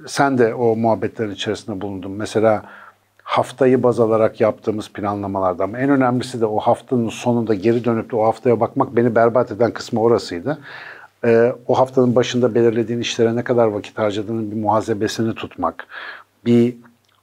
sen 0.08 0.38
de 0.38 0.54
o 0.54 0.76
muhabbetlerin 0.76 1.32
içerisinde 1.32 1.82
bulundun. 1.82 2.12
Mesela 2.12 2.64
haftayı 3.24 3.84
baz 3.84 4.00
alarak 4.00 4.42
yaptığımız 4.42 4.90
planlamalardan. 4.90 5.64
Ama 5.64 5.80
en 5.80 5.90
önemlisi 5.90 6.42
de 6.42 6.46
o 6.46 6.60
haftanın 6.60 7.10
sonunda 7.10 7.54
geri 7.54 7.86
dönüp 7.86 8.12
de 8.12 8.16
o 8.16 8.24
haftaya 8.24 8.60
bakmak 8.60 8.96
beni 8.96 9.16
berbat 9.16 9.52
eden 9.52 9.72
kısmı 9.72 10.02
orasıydı. 10.02 10.58
Ee, 11.26 11.54
o 11.68 11.80
haftanın 11.80 12.16
başında 12.16 12.56
belirlediğin 12.56 13.00
işlere 13.00 13.36
ne 13.36 13.44
kadar 13.44 13.68
vakit 13.68 13.98
harcadığının 13.98 14.52
bir 14.52 14.56
muhasebesini 14.56 15.36
tutmak, 15.36 15.88
bir 16.46 16.76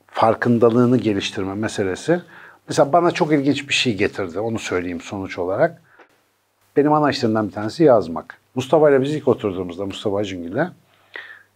farkındalığını 0.07 0.97
geliştirme 0.99 1.55
meselesi. 1.55 2.21
Mesela 2.69 2.93
bana 2.93 3.11
çok 3.11 3.33
ilginç 3.33 3.69
bir 3.69 3.75
şey 3.75 3.97
getirdi, 3.97 4.41
onu 4.41 4.59
söyleyeyim 4.59 5.01
sonuç 5.01 5.39
olarak. 5.39 5.83
Benim 6.77 6.93
ana 6.93 7.11
işlerimden 7.11 7.49
bir 7.49 7.53
tanesi 7.53 7.85
yazmak. 7.85 8.39
Mustafa 8.55 8.91
ile 8.91 9.03
biz 9.03 9.15
ilk 9.15 9.29
oturduğumuzda 9.29 9.87
Mustafa 9.87 10.25
Cüngül'le 10.25 10.71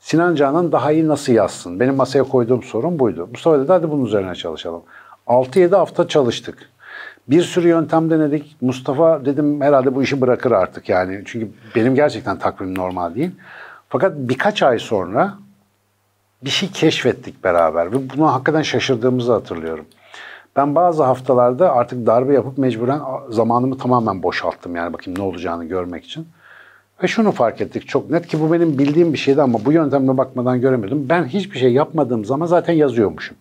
Sinan 0.01 0.35
Canan 0.35 0.73
daha 0.73 0.93
iyi 0.93 1.09
nasıl 1.09 1.33
yazsın? 1.33 1.81
Benim 1.81 1.97
masaya 1.97 2.25
koyduğum 2.25 2.63
sorun 2.63 2.99
buydu. 2.99 3.29
Mustafa 3.33 3.59
dedi 3.59 3.73
hadi 3.73 3.91
bunun 3.91 4.05
üzerine 4.05 4.35
çalışalım. 4.35 4.83
6-7 5.27 5.77
hafta 5.77 6.09
çalıştık. 6.09 6.71
Bir 7.29 7.43
sürü 7.43 7.69
yöntem 7.69 8.11
denedik. 8.11 8.57
Mustafa 8.61 9.25
dedim 9.25 9.61
herhalde 9.61 9.95
bu 9.95 10.03
işi 10.03 10.21
bırakır 10.21 10.53
artık 10.53 10.89
yani. 10.89 11.23
Çünkü 11.25 11.49
benim 11.77 11.95
gerçekten 11.95 12.39
takvim 12.39 12.79
normal 12.79 13.15
değil. 13.15 13.31
Fakat 13.89 14.13
birkaç 14.17 14.63
ay 14.63 14.79
sonra 14.79 15.35
bir 16.45 16.51
şey 16.51 16.71
keşfettik 16.71 17.45
beraber 17.45 17.93
ve 17.93 17.97
buna 18.17 18.33
hakikaten 18.33 18.63
şaşırdığımızı 18.63 19.33
hatırlıyorum. 19.33 19.85
Ben 20.57 20.75
bazı 20.75 21.03
haftalarda 21.03 21.73
artık 21.73 22.07
darbe 22.07 22.35
yapıp 22.35 22.59
mecburen 22.59 23.01
zamanımı 23.29 23.79
tamamen 23.79 24.23
boşalttım 24.23 24.77
yani 24.77 24.93
bakayım 24.93 25.19
ne 25.19 25.23
olacağını 25.23 25.65
görmek 25.65 26.05
için. 26.05 26.29
Ve 27.03 27.09
şunu 27.09 27.33
fark 27.33 27.61
ettik 27.61 27.89
çok 27.89 28.11
net 28.11 28.27
ki 28.27 28.41
bu 28.41 28.53
benim 28.53 28.79
bildiğim 28.79 29.13
bir 29.13 29.19
şeydi 29.19 29.43
ama 29.43 29.65
bu 29.65 29.73
yöntemle 29.73 30.19
bakmadan 30.19 30.61
göremiyordum. 30.61 31.09
Ben 31.09 31.25
hiçbir 31.25 31.59
şey 31.59 31.73
yapmadığım 31.73 32.25
zaman 32.25 32.47
zaten 32.47 32.73
yazıyormuşum. 32.73 33.37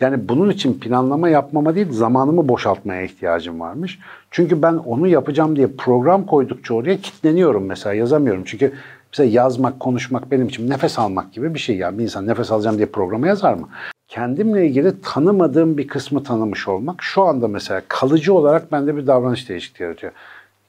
Yani 0.00 0.28
bunun 0.28 0.50
için 0.50 0.80
planlama 0.80 1.28
yapmama 1.28 1.74
değil 1.74 1.92
zamanımı 1.92 2.48
boşaltmaya 2.48 3.02
ihtiyacım 3.02 3.60
varmış. 3.60 3.98
Çünkü 4.30 4.62
ben 4.62 4.74
onu 4.74 5.08
yapacağım 5.08 5.56
diye 5.56 5.66
program 5.78 6.26
koydukça 6.26 6.74
oraya 6.74 6.96
kilitleniyorum 6.96 7.66
mesela 7.66 7.94
yazamıyorum. 7.94 8.42
Çünkü 8.46 8.72
mesela 9.12 9.30
yazmak, 9.30 9.80
konuşmak 9.80 10.30
benim 10.30 10.46
için 10.48 10.70
nefes 10.70 10.98
almak 10.98 11.32
gibi 11.32 11.54
bir 11.54 11.58
şey. 11.58 11.76
Yani 11.76 11.98
bir 11.98 12.02
insan 12.02 12.26
nefes 12.26 12.52
alacağım 12.52 12.76
diye 12.76 12.86
programa 12.86 13.26
yazar 13.26 13.54
mı? 13.54 13.68
Kendimle 14.08 14.66
ilgili 14.66 15.00
tanımadığım 15.00 15.78
bir 15.78 15.88
kısmı 15.88 16.24
tanımış 16.24 16.68
olmak 16.68 17.02
şu 17.02 17.22
anda 17.22 17.48
mesela 17.48 17.82
kalıcı 17.88 18.34
olarak 18.34 18.72
bende 18.72 18.96
bir 18.96 19.06
davranış 19.06 19.48
değişikliği 19.48 19.82
yaratıyor 19.84 20.12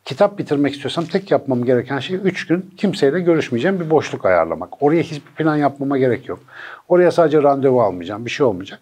kitap 0.09 0.37
bitirmek 0.37 0.73
istiyorsam 0.73 1.05
tek 1.05 1.31
yapmam 1.31 1.65
gereken 1.65 1.99
şey 1.99 2.19
3 2.23 2.47
gün 2.47 2.69
kimseyle 2.77 3.19
görüşmeyeceğim 3.19 3.79
bir 3.79 3.89
boşluk 3.89 4.25
ayarlamak. 4.25 4.83
Oraya 4.83 5.01
hiçbir 5.01 5.31
plan 5.31 5.55
yapmama 5.55 5.97
gerek 5.97 6.29
yok. 6.29 6.39
Oraya 6.87 7.11
sadece 7.11 7.43
randevu 7.43 7.81
almayacağım, 7.81 8.25
bir 8.25 8.29
şey 8.29 8.45
olmayacak. 8.45 8.79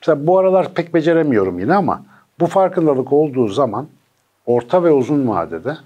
Mesela 0.00 0.26
bu 0.26 0.38
aralar 0.38 0.74
pek 0.74 0.94
beceremiyorum 0.94 1.58
yine 1.58 1.74
ama 1.74 2.02
bu 2.40 2.46
farkındalık 2.46 3.12
olduğu 3.12 3.48
zaman 3.48 3.88
orta 4.46 4.84
ve 4.84 4.90
uzun 4.90 5.28
vadede 5.28 5.76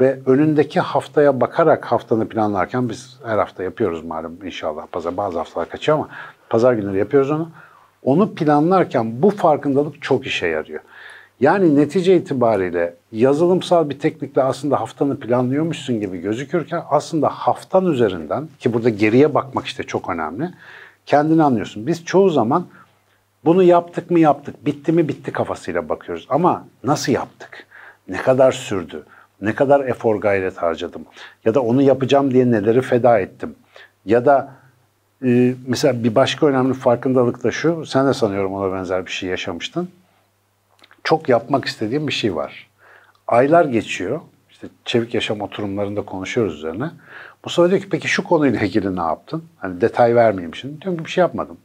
ve 0.00 0.18
önündeki 0.26 0.80
haftaya 0.80 1.40
bakarak 1.40 1.84
haftanı 1.84 2.28
planlarken 2.28 2.88
biz 2.88 3.18
her 3.24 3.38
hafta 3.38 3.62
yapıyoruz 3.62 4.04
malum 4.04 4.38
inşallah. 4.44 4.86
Pazar 4.92 5.16
bazı 5.16 5.38
haftalar 5.38 5.68
kaçıyor 5.68 5.98
ama 5.98 6.08
pazar 6.50 6.72
günleri 6.72 6.98
yapıyoruz 6.98 7.30
onu. 7.30 7.50
Onu 8.02 8.34
planlarken 8.34 9.22
bu 9.22 9.30
farkındalık 9.30 10.02
çok 10.02 10.26
işe 10.26 10.46
yarıyor. 10.46 10.80
Yani 11.42 11.76
netice 11.76 12.16
itibariyle 12.16 12.94
yazılımsal 13.12 13.90
bir 13.90 13.98
teknikle 13.98 14.42
aslında 14.42 14.80
haftanı 14.80 15.20
planlıyormuşsun 15.20 16.00
gibi 16.00 16.18
gözükürken 16.18 16.82
aslında 16.90 17.28
haftan 17.28 17.86
üzerinden 17.86 18.48
ki 18.58 18.72
burada 18.72 18.88
geriye 18.88 19.34
bakmak 19.34 19.66
işte 19.66 19.82
çok 19.82 20.10
önemli. 20.10 20.50
Kendini 21.06 21.42
anlıyorsun. 21.42 21.86
Biz 21.86 22.04
çoğu 22.04 22.30
zaman 22.30 22.66
bunu 23.44 23.62
yaptık 23.62 24.10
mı 24.10 24.18
yaptık, 24.18 24.66
bitti 24.66 24.92
mi 24.92 25.08
bitti 25.08 25.32
kafasıyla 25.32 25.88
bakıyoruz. 25.88 26.26
Ama 26.28 26.66
nasıl 26.84 27.12
yaptık? 27.12 27.66
Ne 28.08 28.16
kadar 28.16 28.52
sürdü? 28.52 29.02
Ne 29.40 29.54
kadar 29.54 29.80
efor 29.80 30.16
gayret 30.16 30.56
harcadım? 30.56 31.02
Ya 31.44 31.54
da 31.54 31.60
onu 31.62 31.82
yapacağım 31.82 32.30
diye 32.30 32.50
neleri 32.50 32.82
feda 32.82 33.18
ettim? 33.18 33.54
Ya 34.04 34.24
da 34.24 34.52
e, 35.24 35.54
mesela 35.66 36.04
bir 36.04 36.14
başka 36.14 36.46
önemli 36.46 36.74
farkındalık 36.74 37.44
da 37.44 37.50
şu, 37.50 37.86
sen 37.86 38.06
de 38.06 38.14
sanıyorum 38.14 38.54
ona 38.54 38.72
benzer 38.72 39.06
bir 39.06 39.10
şey 39.10 39.30
yaşamıştın 39.30 39.88
çok 41.04 41.28
yapmak 41.28 41.64
istediğim 41.64 42.08
bir 42.08 42.12
şey 42.12 42.36
var. 42.36 42.70
Aylar 43.28 43.64
geçiyor. 43.64 44.20
İşte 44.50 44.68
çevik 44.84 45.14
yaşam 45.14 45.40
oturumlarında 45.40 46.02
konuşuyoruz 46.02 46.54
üzerine. 46.54 46.90
Mustafa 47.44 47.70
diyor 47.70 47.80
ki 47.80 47.88
peki 47.88 48.08
şu 48.08 48.24
konuyla 48.24 48.60
ilgili 48.60 48.96
ne 48.96 49.00
yaptın? 49.00 49.44
Hani 49.58 49.80
detay 49.80 50.14
vermeyeyim 50.14 50.54
şimdi. 50.54 50.82
Diyorum 50.82 50.98
ki 50.98 51.04
bir 51.04 51.10
şey 51.10 51.22
yapmadım. 51.22 51.56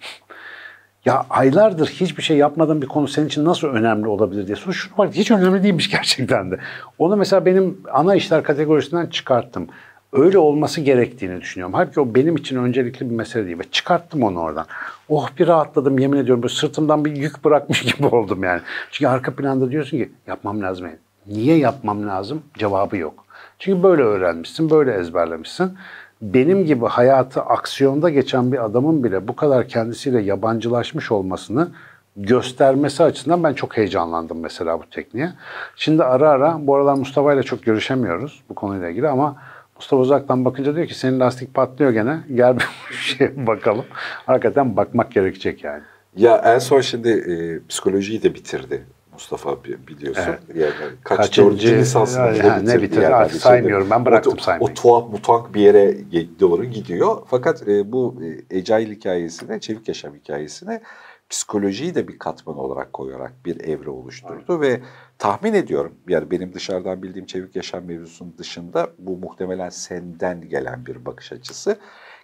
ya 1.06 1.25
aylardır 1.29 1.88
hiçbir 1.88 2.24
şey 2.24 2.38
yapmadığım 2.38 2.82
bir 2.82 2.88
konu 2.88 3.08
senin 3.08 3.27
için 3.27 3.46
nasıl 3.46 3.67
önemli 3.67 4.08
olabilir 4.08 4.48
diye 4.48 4.56
soruyor. 4.56 4.74
Şunu 4.74 4.98
var 4.98 5.10
hiç 5.12 5.32
önemli 5.32 5.63
değilmiş 5.63 5.89
gerçekten 5.89 6.51
de. 6.51 6.60
Onu 6.98 7.17
mesela 7.17 7.46
benim 7.46 7.82
ana 7.91 8.15
işler 8.15 8.44
kategorisinden 8.44 9.08
çıkarttım 9.08 9.67
öyle 10.13 10.37
olması 10.37 10.81
gerektiğini 10.81 11.41
düşünüyorum. 11.41 11.73
Halbuki 11.73 11.99
o 11.99 12.15
benim 12.15 12.35
için 12.35 12.57
öncelikli 12.57 13.09
bir 13.09 13.15
mesele 13.15 13.45
değil. 13.45 13.59
Ve 13.59 13.63
çıkarttım 13.71 14.23
onu 14.23 14.39
oradan. 14.39 14.65
Oh 15.09 15.29
bir 15.39 15.47
rahatladım 15.47 15.99
yemin 15.99 16.17
ediyorum. 16.17 16.43
Böyle 16.43 16.53
sırtımdan 16.53 17.05
bir 17.05 17.15
yük 17.15 17.45
bırakmış 17.45 17.81
gibi 17.95 18.07
oldum 18.07 18.43
yani. 18.43 18.61
Çünkü 18.91 19.07
arka 19.07 19.35
planda 19.35 19.71
diyorsun 19.71 19.97
ki 19.97 20.11
yapmam 20.27 20.61
lazım. 20.61 20.87
Niye 21.27 21.57
yapmam 21.57 22.07
lazım? 22.07 22.41
Cevabı 22.57 22.97
yok. 22.97 23.25
Çünkü 23.59 23.83
böyle 23.83 24.01
öğrenmişsin, 24.01 24.69
böyle 24.69 24.93
ezberlemişsin. 24.93 25.73
Benim 26.21 26.65
gibi 26.65 26.85
hayatı 26.85 27.41
aksiyonda 27.41 28.09
geçen 28.09 28.51
bir 28.51 28.65
adamın 28.65 29.03
bile 29.03 29.27
bu 29.27 29.35
kadar 29.35 29.67
kendisiyle 29.67 30.21
yabancılaşmış 30.21 31.11
olmasını 31.11 31.69
göstermesi 32.17 33.03
açısından 33.03 33.43
ben 33.43 33.53
çok 33.53 33.77
heyecanlandım 33.77 34.39
mesela 34.39 34.79
bu 34.79 34.89
tekniğe. 34.89 35.33
Şimdi 35.75 36.03
ara 36.03 36.29
ara, 36.29 36.57
bu 36.59 36.75
aralar 36.75 36.93
Mustafa 36.93 37.33
ile 37.33 37.43
çok 37.43 37.63
görüşemiyoruz 37.63 38.43
bu 38.49 38.55
konuyla 38.55 38.89
ilgili 38.89 39.07
ama 39.07 39.35
Mustafa 39.77 40.01
uzaktan 40.01 40.46
bakınca 40.46 40.75
diyor 40.75 40.88
ki 40.88 40.96
senin 40.96 41.19
lastik 41.19 41.53
patlıyor 41.53 41.91
gene. 41.91 42.19
Gel 42.36 42.57
bir 42.60 42.65
şey 42.96 43.48
bakalım. 43.48 43.86
Hakikaten 44.25 44.77
bakmak 44.77 45.12
gerekecek 45.12 45.63
yani. 45.63 45.81
Ya 46.15 46.41
en 46.46 46.60
son 46.60 46.81
şimdi 46.81 47.10
e, 47.10 47.67
psikolojiyi 47.67 48.24
de 48.24 48.34
bitirdi 48.36 48.84
Mustafa 49.13 49.63
biliyorsun. 49.63 50.24
Evet. 50.27 50.39
Yani 50.55 50.93
kaç 51.03 51.17
Kaçıncı, 51.17 51.41
dördüncü 51.41 51.77
lisansını 51.77 52.25
yani, 52.25 52.36
bitirdi. 52.36 52.65
Ne 52.65 52.81
bitirdi? 52.81 53.03
Yani 53.03 53.15
Artık 53.15 53.41
saymıyorum. 53.41 53.89
Ben 53.89 54.05
bıraktım 54.05 54.34
o, 54.38 54.41
saymayı. 54.41 54.72
O 54.72 54.74
tuhaf 54.74 55.12
mutank 55.12 55.53
bir 55.53 55.62
yere 55.62 55.96
doğru 56.39 56.65
gidiyor. 56.65 57.17
Fakat 57.27 57.67
e, 57.67 57.91
bu 57.91 58.15
e, 58.51 58.57
Ecail 58.57 58.91
hikayesine, 58.91 59.60
Çevik 59.60 59.88
Yaşam 59.88 60.15
hikayesine 60.15 60.81
psikolojiyi 61.29 61.96
de 61.96 62.07
bir 62.07 62.19
katman 62.19 62.57
olarak 62.57 62.93
koyarak 62.93 63.46
bir 63.46 63.62
evre 63.62 63.89
oluşturdu 63.89 64.60
evet. 64.62 64.62
ve 64.62 64.81
tahmin 65.17 65.53
ediyorum 65.53 65.96
yani 66.07 66.31
benim 66.31 66.53
dışarıdan 66.53 67.03
bildiğim 67.03 67.25
çevik 67.25 67.55
yaşam 67.55 67.86
mevzusunun 67.86 68.38
dışında 68.38 68.89
bu 69.00 69.17
muhtemelen 69.17 69.69
senden 69.69 70.50
gelen 70.50 70.86
bir 70.86 71.05
bakış 71.05 71.31
açısı. 71.31 71.79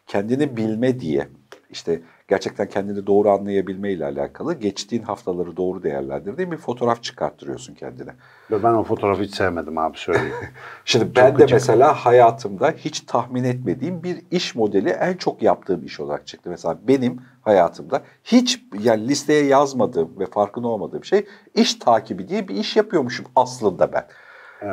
Kendini 0.07 0.57
bilme 0.57 0.99
diye 0.99 1.27
işte 1.73 2.01
gerçekten 2.27 2.69
kendini 2.69 3.07
doğru 3.07 3.29
anlayabilme 3.29 3.91
ile 3.91 4.05
alakalı 4.05 4.53
geçtiğin 4.53 5.03
haftaları 5.03 5.57
doğru 5.57 5.83
değerlendirdiğin 5.83 6.51
bir 6.51 6.57
fotoğraf 6.57 7.03
çıkarttırıyorsun 7.03 7.73
kendine. 7.73 8.11
Ve 8.51 8.63
ben 8.63 8.73
o 8.73 8.83
fotoğrafı 8.83 9.23
hiç 9.23 9.35
sevmedim 9.35 9.77
abi 9.77 9.97
söyleyeyim. 9.97 10.33
Şimdi 10.85 11.05
çok 11.05 11.15
ben 11.15 11.27
de 11.27 11.31
gıcık. 11.31 11.53
mesela 11.53 11.93
hayatımda 11.93 12.71
hiç 12.71 12.99
tahmin 12.99 13.43
etmediğim 13.43 14.03
bir 14.03 14.17
iş 14.31 14.55
modeli 14.55 14.89
en 14.89 15.13
çok 15.13 15.41
yaptığım 15.41 15.85
iş 15.85 15.99
olarak 15.99 16.27
çıktı. 16.27 16.49
Mesela 16.49 16.77
benim 16.87 17.21
hayatımda 17.41 18.01
hiç 18.23 18.63
yani 18.79 19.07
listeye 19.07 19.45
yazmadığım 19.45 20.19
ve 20.19 20.25
farkında 20.25 20.67
olmadığım 20.67 21.03
şey 21.03 21.25
iş 21.55 21.75
takibi 21.75 22.27
diye 22.27 22.47
bir 22.47 22.55
iş 22.55 22.75
yapıyormuşum 22.75 23.25
aslında 23.35 23.93
ben. 23.93 24.05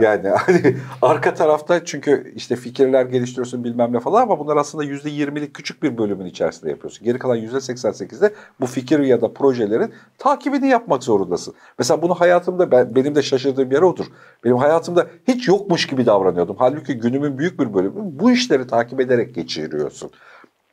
Yani 0.01 0.29
hani 0.47 0.77
arka 1.03 1.35
tarafta 1.35 1.85
çünkü 1.85 2.33
işte 2.37 2.57
fikirler 2.57 3.07
geliştiriyorsun 3.07 3.65
bilmem 3.65 3.93
ne 3.93 4.01
falan 4.01 4.23
ama 4.23 4.39
bunlar 4.39 4.57
aslında 4.57 4.85
yüzde 4.85 5.11
yirmilik 5.11 5.55
küçük 5.55 5.83
bir 5.83 5.99
bölümün 5.99 6.27
içerisinde 6.27 6.71
yapıyorsun. 6.71 7.05
Geri 7.05 7.19
kalan 7.19 7.37
yüzde 7.37 7.61
seksen 7.61 7.91
sekizde 7.91 8.35
bu 8.61 8.67
fikir 8.67 8.99
ya 8.99 9.21
da 9.21 9.33
projelerin 9.33 9.93
takibini 10.19 10.69
yapmak 10.69 11.03
zorundasın. 11.03 11.55
Mesela 11.79 12.03
bunu 12.03 12.15
hayatımda 12.15 12.71
ben, 12.71 12.95
benim 12.95 13.15
de 13.15 13.23
şaşırdığım 13.23 13.73
yer 13.73 13.83
odur. 13.83 14.07
Benim 14.45 14.57
hayatımda 14.57 15.07
hiç 15.29 15.49
yokmuş 15.49 15.87
gibi 15.87 16.07
davranıyordum. 16.07 16.57
Halbuki 16.59 16.95
günümün 16.95 17.39
büyük 17.39 17.61
bir 17.61 17.75
bölümü 17.75 17.95
bu 17.97 18.31
işleri 18.31 18.67
takip 18.67 19.01
ederek 19.01 19.35
geçiriyorsun 19.35 20.11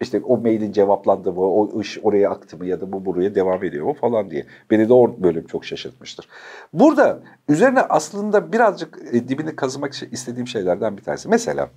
işte 0.01 0.21
o 0.25 0.37
mailin 0.37 0.71
cevaplandı 0.71 1.33
mı, 1.33 1.41
o 1.41 1.81
iş 1.81 1.99
oraya 2.03 2.29
aktı 2.29 2.57
mı 2.57 2.65
ya 2.65 2.81
da 2.81 2.91
bu 2.91 3.05
buraya 3.05 3.35
devam 3.35 3.63
ediyor 3.63 3.85
mu 3.85 3.93
falan 3.93 4.29
diye. 4.29 4.45
Beni 4.71 4.89
de 4.89 4.93
o 4.93 5.23
bölüm 5.23 5.47
çok 5.47 5.65
şaşırtmıştır. 5.65 6.27
Burada 6.73 7.19
üzerine 7.49 7.81
aslında 7.81 8.51
birazcık 8.53 8.99
e, 9.11 9.27
dibini 9.27 9.55
kazımak 9.55 10.03
istediğim 10.11 10.47
şeylerden 10.47 10.97
bir 10.97 11.03
tanesi. 11.03 11.29
Mesela 11.29 11.69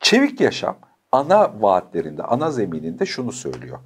çevik 0.00 0.40
yaşam 0.40 0.76
ana 1.12 1.62
vaatlerinde, 1.62 2.22
ana 2.22 2.50
zemininde 2.50 3.06
şunu 3.06 3.32
söylüyor. 3.32 3.78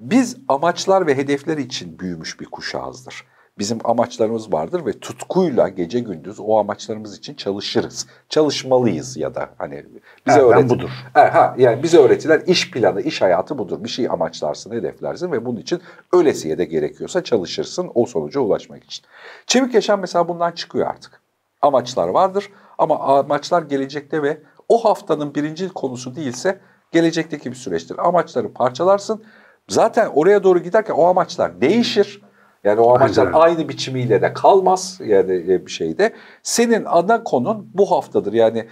Biz 0.00 0.36
amaçlar 0.48 1.06
ve 1.06 1.16
hedefler 1.16 1.58
için 1.58 1.98
büyümüş 1.98 2.40
bir 2.40 2.46
kuşağızdır. 2.46 3.24
Bizim 3.58 3.78
amaçlarımız 3.84 4.52
vardır 4.52 4.86
ve 4.86 4.92
tutkuyla 4.92 5.68
gece 5.68 6.00
gündüz 6.00 6.40
o 6.40 6.58
amaçlarımız 6.58 7.18
için 7.18 7.34
çalışırız. 7.34 8.06
Çalışmalıyız 8.28 9.16
ya 9.16 9.34
da 9.34 9.50
hani 9.58 9.84
bize 10.26 10.38
Erdem 10.38 10.50
öğretilen 10.50 10.78
budur. 10.78 10.90
E, 11.16 11.20
ha, 11.20 11.54
yani 11.58 11.82
bize 11.82 11.98
öğretilen 11.98 12.40
iş 12.46 12.70
planı, 12.70 13.02
iş 13.02 13.22
hayatı 13.22 13.58
budur. 13.58 13.84
Bir 13.84 13.88
şey 13.88 14.08
amaçlarsın, 14.10 14.70
hedeflersin 14.70 15.32
ve 15.32 15.44
bunun 15.44 15.60
için 15.60 15.80
ölesiye 16.12 16.58
de 16.58 16.64
gerekiyorsa 16.64 17.24
çalışırsın 17.24 17.90
o 17.94 18.06
sonuca 18.06 18.40
ulaşmak 18.40 18.84
için. 18.84 19.04
Çevik 19.46 19.74
yaşam 19.74 20.00
mesela 20.00 20.28
bundan 20.28 20.52
çıkıyor 20.52 20.86
artık. 20.86 21.20
Amaçlar 21.62 22.08
vardır 22.08 22.50
ama 22.78 22.98
amaçlar 23.00 23.62
gelecekte 23.62 24.22
ve 24.22 24.38
o 24.68 24.84
haftanın 24.84 25.34
birinci 25.34 25.68
konusu 25.68 26.16
değilse 26.16 26.60
gelecekteki 26.92 27.50
bir 27.50 27.56
süreçtir. 27.56 28.08
Amaçları 28.08 28.52
parçalarsın. 28.52 29.24
Zaten 29.68 30.10
oraya 30.14 30.42
doğru 30.44 30.58
giderken 30.58 30.94
o 30.94 31.06
amaçlar 31.06 31.60
değişir. 31.60 32.25
Yani 32.66 32.80
o 32.80 32.94
amaçlar 32.94 33.26
Aynen. 33.26 33.38
aynı 33.38 33.68
biçimiyle 33.68 34.22
de 34.22 34.32
kalmaz 34.32 35.00
yani 35.04 35.32
e, 35.32 35.66
bir 35.66 35.70
şeyde. 35.70 36.12
Senin 36.42 36.84
ana 36.84 37.24
konun 37.24 37.70
bu 37.74 37.90
haftadır. 37.90 38.32
Yani 38.32 38.66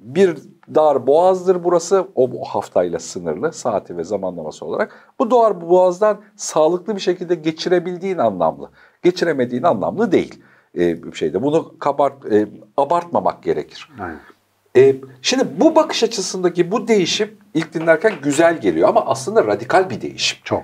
bir 0.00 0.38
dar 0.74 1.06
boğazdır 1.06 1.64
burası 1.64 2.08
o 2.14 2.32
bu 2.32 2.44
haftayla 2.44 2.98
sınırlı 2.98 3.52
saati 3.52 3.96
ve 3.96 4.04
zamanlaması 4.04 4.64
olarak. 4.64 5.14
Bu 5.18 5.30
dar 5.30 5.70
boğazdan 5.70 6.20
sağlıklı 6.36 6.96
bir 6.96 7.00
şekilde 7.00 7.34
geçirebildiğin 7.34 8.18
anlamlı. 8.18 8.70
Geçiremediğin 9.02 9.62
anlamlı 9.62 10.12
değil 10.12 10.42
e, 10.78 11.02
bir 11.02 11.16
şeyde. 11.16 11.42
Bunu 11.42 11.78
kabart, 11.78 12.32
e, 12.32 12.48
abartmamak 12.76 13.42
gerekir. 13.42 13.88
Aynen. 14.00 14.20
E, 14.76 14.96
şimdi 15.22 15.44
bu 15.60 15.76
bakış 15.76 16.02
açısındaki 16.02 16.70
bu 16.70 16.88
değişim 16.88 17.30
ilk 17.54 17.74
dinlerken 17.74 18.12
güzel 18.22 18.60
geliyor 18.60 18.88
ama 18.88 19.06
aslında 19.06 19.46
radikal 19.46 19.90
bir 19.90 20.00
değişim. 20.00 20.38
Çok. 20.44 20.62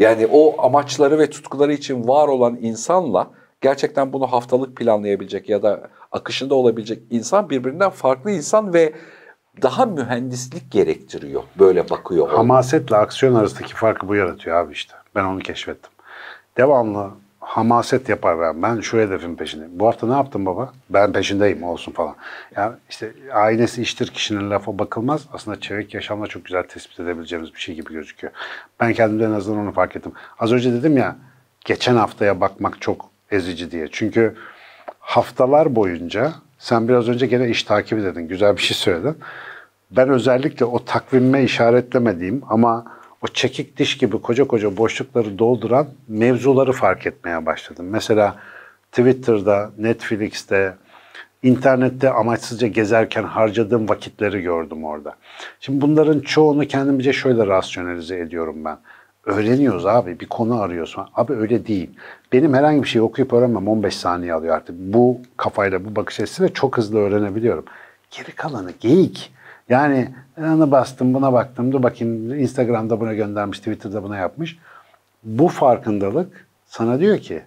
Yani 0.00 0.26
o 0.32 0.62
amaçları 0.62 1.18
ve 1.18 1.30
tutkuları 1.30 1.72
için 1.72 2.08
var 2.08 2.28
olan 2.28 2.58
insanla 2.60 3.30
gerçekten 3.60 4.12
bunu 4.12 4.26
haftalık 4.26 4.76
planlayabilecek 4.76 5.48
ya 5.48 5.62
da 5.62 5.88
akışında 6.12 6.54
olabilecek 6.54 7.02
insan 7.10 7.50
birbirinden 7.50 7.90
farklı 7.90 8.30
insan 8.30 8.74
ve 8.74 8.92
daha 9.62 9.86
mühendislik 9.86 10.72
gerektiriyor. 10.72 11.42
Böyle 11.58 11.90
bakıyor. 11.90 12.28
Hamasetle 12.28 12.96
aksiyon 12.96 13.34
arasındaki 13.34 13.74
farkı 13.74 14.08
bu 14.08 14.14
yaratıyor 14.14 14.56
abi 14.56 14.72
işte. 14.72 14.94
Ben 15.14 15.24
onu 15.24 15.38
keşfettim. 15.38 15.92
Devamlı 16.56 17.10
hamaset 17.40 18.08
yapar 18.08 18.40
ben. 18.40 18.62
Ben 18.62 18.80
şu 18.80 18.98
hedefin 18.98 19.34
peşindeyim. 19.34 19.78
Bu 19.78 19.86
hafta 19.86 20.06
ne 20.06 20.12
yaptın 20.12 20.46
baba? 20.46 20.72
Ben 20.90 21.12
peşindeyim 21.12 21.62
olsun 21.62 21.92
falan. 21.92 22.14
Yani 22.56 22.74
işte 22.90 23.12
ailesi 23.32 23.82
iştir 23.82 24.06
kişinin 24.06 24.50
lafa 24.50 24.78
bakılmaz. 24.78 25.26
Aslında 25.32 25.60
çevik 25.60 25.94
yaşamla 25.94 26.26
çok 26.26 26.44
güzel 26.44 26.62
tespit 26.62 27.00
edebileceğimiz 27.00 27.54
bir 27.54 27.58
şey 27.58 27.74
gibi 27.74 27.92
gözüküyor. 27.92 28.32
Ben 28.80 28.92
kendimde 28.92 29.24
en 29.24 29.30
azından 29.30 29.60
onu 29.60 29.72
fark 29.72 29.96
ettim. 29.96 30.12
Az 30.38 30.52
önce 30.52 30.72
dedim 30.72 30.96
ya 30.96 31.16
geçen 31.64 31.96
haftaya 31.96 32.40
bakmak 32.40 32.80
çok 32.80 33.10
ezici 33.30 33.70
diye. 33.70 33.88
Çünkü 33.92 34.36
haftalar 35.00 35.76
boyunca 35.76 36.32
sen 36.58 36.88
biraz 36.88 37.08
önce 37.08 37.26
gene 37.26 37.48
iş 37.48 37.62
takibi 37.62 38.02
dedin. 38.02 38.28
Güzel 38.28 38.56
bir 38.56 38.62
şey 38.62 38.76
söyledin. 38.76 39.16
Ben 39.90 40.08
özellikle 40.08 40.64
o 40.64 40.84
takvime 40.84 41.42
işaretlemediğim 41.42 42.42
ama 42.48 42.84
o 43.22 43.28
çekik 43.28 43.76
diş 43.76 43.98
gibi 43.98 44.22
koca 44.22 44.44
koca 44.44 44.76
boşlukları 44.76 45.38
dolduran 45.38 45.88
mevzuları 46.08 46.72
fark 46.72 47.06
etmeye 47.06 47.46
başladım. 47.46 47.86
Mesela 47.90 48.36
Twitter'da, 48.92 49.70
Netflix'te, 49.78 50.74
internette 51.42 52.10
amaçsızca 52.10 52.68
gezerken 52.68 53.22
harcadığım 53.22 53.88
vakitleri 53.88 54.42
gördüm 54.42 54.84
orada. 54.84 55.16
Şimdi 55.60 55.80
bunların 55.80 56.20
çoğunu 56.20 56.66
kendimce 56.66 57.12
şöyle 57.12 57.46
rasyonelize 57.46 58.18
ediyorum 58.18 58.64
ben. 58.64 58.78
Öğreniyoruz 59.24 59.86
abi, 59.86 60.20
bir 60.20 60.26
konu 60.26 60.60
arıyorsun. 60.60 61.04
Abi 61.14 61.32
öyle 61.32 61.66
değil. 61.66 61.90
Benim 62.32 62.54
herhangi 62.54 62.82
bir 62.82 62.88
şey 62.88 63.00
okuyup 63.00 63.32
öğrenmem 63.32 63.68
15 63.68 63.96
saniye 63.96 64.34
alıyor 64.34 64.56
artık. 64.56 64.76
Bu 64.78 65.20
kafayla, 65.36 65.84
bu 65.84 65.96
bakış 65.96 66.20
açısıyla 66.20 66.52
çok 66.52 66.76
hızlı 66.76 66.98
öğrenebiliyorum. 66.98 67.64
Geri 68.10 68.32
kalanı 68.32 68.72
geyik. 68.80 69.32
Yani 69.70 70.08
ona 70.38 70.70
bastım, 70.70 71.14
buna 71.14 71.32
baktım, 71.32 71.72
dur 71.72 71.82
bakayım 71.82 72.34
Instagram'da 72.34 73.00
buna 73.00 73.14
göndermiş, 73.14 73.58
Twitter'da 73.58 74.02
buna 74.02 74.16
yapmış. 74.16 74.58
Bu 75.24 75.48
farkındalık 75.48 76.46
sana 76.66 77.00
diyor 77.00 77.18
ki, 77.18 77.42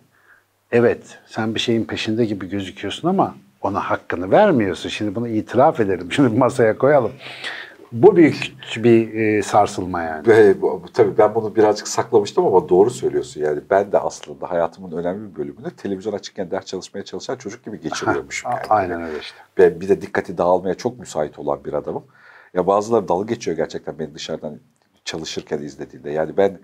evet 0.72 1.20
sen 1.26 1.56
bir 1.56 1.60
şeyin 1.60 1.86
peşinde 1.86 2.26
gibi 2.26 2.50
gözüküyorsun 2.50 3.08
ama 3.08 3.36
ona 3.62 3.80
hakkını 3.80 4.32
vermiyorsun. 4.32 4.90
Şimdi 4.90 5.16
bunu 5.16 5.28
itiraf 5.28 5.80
edelim, 5.80 6.12
şimdi 6.12 6.38
masaya 6.38 6.78
koyalım. 6.78 7.12
Bu 7.94 8.16
büyük 8.16 8.54
bir 8.78 9.14
e, 9.14 9.44
sarsılma 9.44 10.02
yani. 10.02 10.28
Ve 10.28 10.56
tabii 10.94 11.18
ben 11.18 11.36
bunu 11.36 11.56
birazcık 11.56 11.88
saklamıştım 11.88 12.46
ama 12.46 12.70
doğru 12.70 12.90
söylüyorsun. 12.90 13.42
Yani 13.42 13.62
ben 13.70 13.92
de 13.92 14.00
aslında 14.00 14.52
hayatımın 14.52 14.98
önemli 14.98 15.32
bir 15.32 15.36
bölümünü 15.36 15.72
televizyon 15.72 16.14
açıkken 16.14 16.52
ders 16.52 16.66
çalışmaya 16.66 17.06
çalışan 17.06 17.36
çocuk 17.36 17.66
gibi 17.66 17.80
geçiriyormuşum. 17.80 18.52
Yani. 18.54 18.62
Aynen 18.70 19.02
öyle 19.02 19.20
işte. 19.20 19.38
Ben 19.58 19.82
bir 19.82 19.90
de 19.90 20.02
dikkati 20.02 20.38
dağılmaya 20.38 20.76
çok 20.76 21.00
müsait 21.00 21.40
olan 21.40 21.66
bir 21.66 21.74
adamım. 21.74 22.04
Ya 22.54 22.68
bazıları 22.68 23.08
dalga 23.08 23.34
geçiyor 23.34 23.58
gerçekten 23.58 24.00
beni 24.00 24.16
dışarıdan 24.16 24.60
çalışırken 25.06 25.60
izlediğinde. 25.60 26.12
Yani 26.12 26.38
ben 26.38 26.60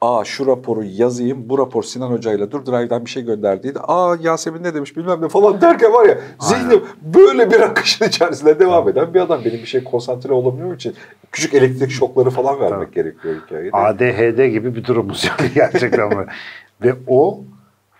aa 0.00 0.24
şu 0.24 0.46
raporu 0.46 0.84
yazayım, 0.84 1.48
bu 1.48 1.58
rapor 1.58 1.82
Sinan 1.82 2.10
Hoca'yla 2.10 2.50
dur 2.50 2.66
drive'dan 2.66 3.04
bir 3.04 3.10
şey 3.10 3.24
gönderdiydi. 3.24 3.78
Aa 3.82 4.16
Yasemin 4.20 4.62
ne 4.62 4.74
demiş 4.74 4.96
bilmem 4.96 5.22
ne 5.22 5.28
falan 5.28 5.60
derken 5.60 5.92
var 5.92 6.06
ya 6.06 6.18
zihnim 6.40 6.84
böyle 7.02 7.50
bir 7.50 7.60
akışın 7.60 8.04
içerisinde 8.08 8.58
devam 8.58 8.88
eden 8.88 9.14
bir 9.14 9.20
adam. 9.20 9.40
Benim 9.44 9.58
bir 9.58 9.66
şey 9.66 9.84
konsantre 9.84 10.32
olabilmem 10.32 10.74
için 10.74 10.94
küçük 11.32 11.54
elektrik 11.54 11.90
şokları 11.90 12.30
falan 12.30 12.60
vermek 12.60 12.94
gerekiyor 12.94 13.34
hikayede. 13.44 13.76
ADHD 13.76 14.46
gibi 14.46 14.74
bir 14.74 14.84
durumumuz 14.84 15.24
yani 15.24 15.50
gerçekten. 15.54 16.26
Ve 16.82 16.94
o 17.06 17.44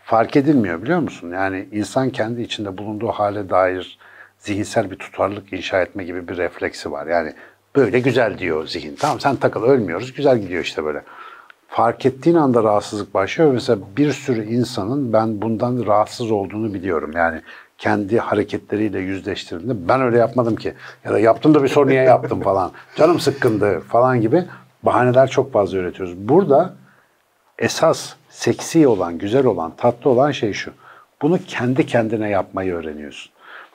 fark 0.04 0.36
edilmiyor 0.36 0.82
biliyor 0.82 0.98
musun? 1.00 1.30
Yani 1.30 1.68
insan 1.72 2.10
kendi 2.10 2.42
içinde 2.42 2.78
bulunduğu 2.78 3.08
hale 3.08 3.50
dair 3.50 3.98
zihinsel 4.38 4.90
bir 4.90 4.96
tutarlılık 4.96 5.52
inşa 5.52 5.82
etme 5.82 6.04
gibi 6.04 6.28
bir 6.28 6.36
refleksi 6.36 6.92
var. 6.92 7.06
Yani 7.06 7.32
böyle 7.76 8.00
güzel 8.00 8.38
diyor 8.38 8.66
zihin. 8.66 8.96
Tamam 8.96 9.20
sen 9.20 9.36
takıl 9.36 9.62
ölmüyoruz 9.62 10.12
güzel 10.12 10.38
gidiyor 10.38 10.62
işte 10.62 10.84
böyle. 10.84 11.02
Fark 11.76 12.06
ettiğin 12.06 12.36
anda 12.36 12.62
rahatsızlık 12.62 13.14
başlıyor. 13.14 13.52
Mesela 13.52 13.78
bir 13.96 14.12
sürü 14.12 14.44
insanın 14.44 15.12
ben 15.12 15.42
bundan 15.42 15.86
rahatsız 15.86 16.30
olduğunu 16.30 16.74
biliyorum. 16.74 17.10
Yani 17.14 17.40
kendi 17.78 18.18
hareketleriyle 18.18 18.98
yüzleştirdiğinde 18.98 19.88
ben 19.88 20.00
öyle 20.00 20.18
yapmadım 20.18 20.56
ki. 20.56 20.74
Ya 21.04 21.12
da 21.12 21.18
yaptım 21.18 21.54
da 21.54 21.62
bir 21.62 21.68
soru 21.68 21.88
niye 21.88 22.02
yaptım 22.02 22.40
falan. 22.40 22.72
Canım 22.96 23.20
sıkkındı 23.20 23.80
falan 23.80 24.20
gibi 24.20 24.44
bahaneler 24.82 25.30
çok 25.30 25.52
fazla 25.52 25.78
üretiyoruz. 25.78 26.16
Burada 26.16 26.74
esas 27.58 28.14
seksi 28.30 28.86
olan, 28.88 29.18
güzel 29.18 29.46
olan, 29.46 29.72
tatlı 29.76 30.10
olan 30.10 30.30
şey 30.30 30.52
şu. 30.52 30.72
Bunu 31.22 31.38
kendi 31.46 31.86
kendine 31.86 32.28
yapmayı 32.30 32.74
öğreniyorsun. 32.74 33.32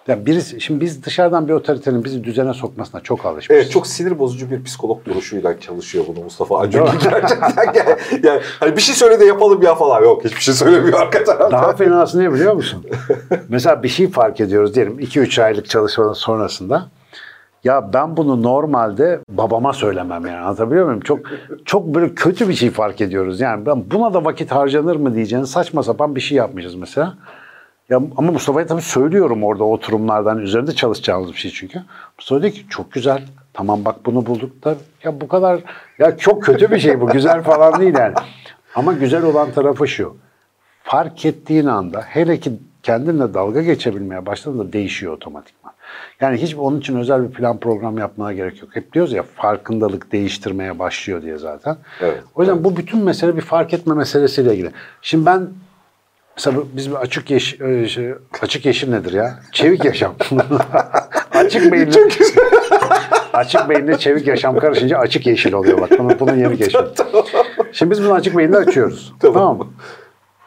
Yani 0.07 0.25
birisi, 0.25 0.61
şimdi 0.61 0.81
biz 0.81 1.03
dışarıdan 1.03 1.47
bir 1.47 1.53
otoritenin 1.53 2.03
bizi 2.03 2.23
düzene 2.23 2.53
sokmasına 2.53 3.01
çok 3.01 3.25
alışmışız. 3.25 3.55
Evet 3.55 3.71
çok 3.71 3.87
sinir 3.87 4.19
bozucu 4.19 4.51
bir 4.51 4.63
psikolog 4.63 5.05
duruşuyla 5.05 5.59
çalışıyor 5.59 6.05
bunu 6.07 6.23
Mustafa 6.23 6.59
Acun. 6.59 6.85
Gerçekten 7.03 7.73
yani, 7.75 7.97
yani 8.23 8.41
hani 8.59 8.75
bir 8.75 8.81
şey 8.81 8.95
söyle 8.95 9.19
de 9.19 9.25
yapalım 9.25 9.61
ya 9.61 9.75
falan. 9.75 10.03
Yok 10.03 10.25
hiçbir 10.25 10.41
şey 10.41 10.53
söylemiyor 10.53 10.99
arka 10.99 11.23
tarafta. 11.23 11.51
Daha 11.51 11.75
fenası 11.75 12.19
ne 12.19 12.33
biliyor 12.33 12.53
musun? 12.53 12.85
Mesela 13.49 13.83
bir 13.83 13.89
şey 13.89 14.09
fark 14.09 14.41
ediyoruz 14.41 14.75
diyelim 14.75 14.99
2-3 14.99 15.43
aylık 15.43 15.69
çalışmanın 15.69 16.13
sonrasında. 16.13 16.89
Ya 17.63 17.93
ben 17.93 18.17
bunu 18.17 18.43
normalde 18.43 19.19
babama 19.29 19.73
söylemem 19.73 20.25
yani 20.25 20.37
anlatabiliyor 20.37 20.85
muyum? 20.85 21.01
Çok 21.01 21.19
çok 21.65 21.85
böyle 21.85 22.15
kötü 22.15 22.49
bir 22.49 22.53
şey 22.53 22.71
fark 22.71 23.01
ediyoruz. 23.01 23.41
Yani 23.41 23.65
ben 23.65 23.91
buna 23.91 24.13
da 24.13 24.25
vakit 24.25 24.51
harcanır 24.51 24.95
mı 24.95 25.15
diyeceğin 25.15 25.43
saçma 25.43 25.83
sapan 25.83 26.15
bir 26.15 26.21
şey 26.21 26.37
yapmışız 26.37 26.75
mesela. 26.75 27.13
Ya 27.89 28.01
ama 28.17 28.31
Mustafa'ya 28.31 28.67
tabii 28.67 28.81
söylüyorum 28.81 29.43
orada 29.43 29.63
oturumlardan 29.63 30.37
üzerinde 30.37 30.71
çalışacağımız 30.71 31.31
bir 31.31 31.37
şey 31.37 31.51
çünkü. 31.51 31.81
Mustafa 32.17 32.41
diyor 32.41 32.53
ki 32.53 32.65
çok 32.69 32.91
güzel. 32.91 33.23
Tamam 33.53 33.85
bak 33.85 34.05
bunu 34.05 34.25
bulduk 34.25 34.63
da 34.63 34.75
ya 35.03 35.21
bu 35.21 35.27
kadar 35.27 35.59
ya 35.99 36.17
çok 36.17 36.43
kötü 36.43 36.71
bir 36.71 36.79
şey 36.79 37.01
bu. 37.01 37.07
Güzel 37.07 37.43
falan 37.43 37.81
değil 37.81 37.95
yani. 37.97 38.13
Ama 38.75 38.93
güzel 38.93 39.23
olan 39.23 39.51
tarafı 39.51 39.87
şu. 39.87 40.17
Fark 40.83 41.25
ettiğin 41.25 41.65
anda 41.65 42.01
hele 42.01 42.39
ki 42.39 42.51
kendinle 42.83 43.33
dalga 43.33 43.61
geçebilmeye 43.61 44.25
başladığında 44.25 44.73
değişiyor 44.73 45.13
otomatikman. 45.13 45.73
Yani 46.21 46.37
hiç 46.37 46.55
onun 46.55 46.79
için 46.79 46.95
özel 46.95 47.23
bir 47.23 47.33
plan 47.33 47.57
program 47.57 47.97
yapmana 47.97 48.33
gerek 48.33 48.61
yok. 48.61 48.75
Hep 48.75 48.93
diyoruz 48.93 49.13
ya 49.13 49.23
farkındalık 49.23 50.11
değiştirmeye 50.11 50.79
başlıyor 50.79 51.21
diye 51.21 51.37
zaten. 51.37 51.77
Evet, 52.01 52.23
o 52.35 52.41
yüzden 52.41 52.63
bu 52.63 52.77
bütün 52.77 53.03
mesele 53.03 53.35
bir 53.35 53.41
fark 53.41 53.73
etme 53.73 53.95
meselesiyle 53.95 54.53
ilgili. 54.53 54.71
Şimdi 55.01 55.25
ben 55.25 55.47
Mesela 56.39 56.57
bu- 56.57 56.67
biz 56.73 56.91
bir 56.91 56.95
açık 56.95 57.31
yeşil, 57.31 57.87
şey, 57.87 58.13
açık 58.41 58.65
yeşil 58.65 58.89
nedir 58.89 59.13
ya? 59.13 59.39
Çevik 59.51 59.85
yaşam. 59.85 60.13
açık 61.33 61.71
beyinli. 61.71 61.97
açık 63.33 63.69
beyinle 63.69 63.97
çevik 63.97 64.27
yaşam 64.27 64.59
karışınca 64.59 64.97
açık 64.97 65.27
yeşil 65.27 65.53
oluyor 65.53 65.81
bak. 65.81 65.89
Bunun, 65.99 66.19
bunun 66.19 66.37
yeni 66.37 66.57
keşfi. 66.57 66.77
Şimdi 67.71 67.91
biz 67.91 68.03
bunu 68.03 68.13
açık 68.13 68.37
beyinle 68.37 68.57
açıyoruz. 68.57 69.13
Tamam. 69.19 69.33
tamam 69.33 69.57
mı? 69.57 69.67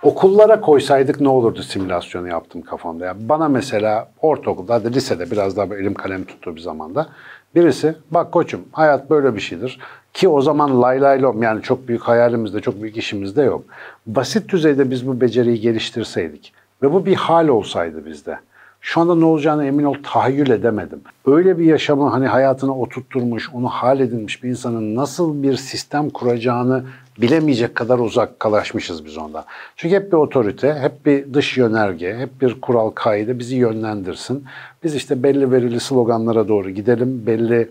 Okullara 0.03 0.61
koysaydık 0.61 1.21
ne 1.21 1.29
olurdu 1.29 1.63
simülasyonu 1.63 2.29
yaptım 2.29 2.63
kafamda. 2.63 3.05
Ya 3.05 3.15
bana 3.19 3.49
mesela 3.49 4.09
ortaokulda, 4.23 4.75
hadi 4.75 4.95
lisede 4.95 5.31
biraz 5.31 5.57
daha 5.57 5.75
elim 5.77 5.95
kalem 5.95 6.25
tuttuğu 6.25 6.57
bir 6.57 6.61
zamanda 6.61 7.09
Birisi 7.55 7.95
bak 8.11 8.33
koçum 8.33 8.61
hayat 8.73 9.11
böyle 9.11 9.35
bir 9.37 9.41
şeydir. 9.41 9.79
Ki 10.15 10.29
o 10.29 10.41
zaman 10.41 10.83
lay 10.83 11.01
lay 11.01 11.23
lom 11.23 11.43
yani 11.43 11.63
çok 11.63 11.89
büyük 11.89 12.03
hayalimizde, 12.03 12.61
çok 12.61 12.83
büyük 12.83 12.97
işimizde 12.97 13.43
yok. 13.43 13.65
Basit 14.07 14.49
düzeyde 14.49 14.91
biz 14.91 15.07
bu 15.07 15.21
beceriyi 15.21 15.61
geliştirseydik 15.61 16.53
ve 16.83 16.93
bu 16.93 17.07
bir 17.07 17.15
hal 17.15 17.49
olsaydı 17.49 18.07
bizde. 18.07 18.39
Şu 18.81 19.01
anda 19.01 19.15
ne 19.15 19.25
olacağını 19.25 19.67
emin 19.67 19.85
ol 19.85 19.95
tahayyül 20.03 20.51
edemedim. 20.51 21.01
Öyle 21.27 21.59
bir 21.59 21.65
yaşamı 21.65 22.09
hani 22.09 22.27
hayatına 22.27 22.79
oturtturmuş, 22.79 23.51
onu 23.53 23.69
hal 23.69 24.01
edilmiş 24.01 24.43
bir 24.43 24.49
insanın 24.49 24.95
nasıl 24.95 25.43
bir 25.43 25.57
sistem 25.57 26.11
kuracağını 26.11 26.85
bilemeyecek 27.19 27.75
kadar 27.75 27.99
uzak 27.99 28.41
kalaşmışız 28.41 29.05
biz 29.05 29.19
ondan. 29.19 29.45
Çünkü 29.77 29.97
hep 29.97 30.13
bir 30.13 30.17
otorite, 30.17 30.75
hep 30.75 31.07
bir 31.07 31.35
dış 31.35 31.57
yönerge, 31.57 32.17
hep 32.17 32.41
bir 32.41 32.61
kural 32.61 32.91
kaide 32.91 33.39
bizi 33.39 33.57
yönlendirsin. 33.57 34.45
Biz 34.85 34.95
işte 34.95 35.23
belli 35.23 35.53
verili 35.53 35.81
sloganlara 35.81 36.49
doğru 36.49 36.71
gidelim, 36.71 37.27
belli 37.27 37.71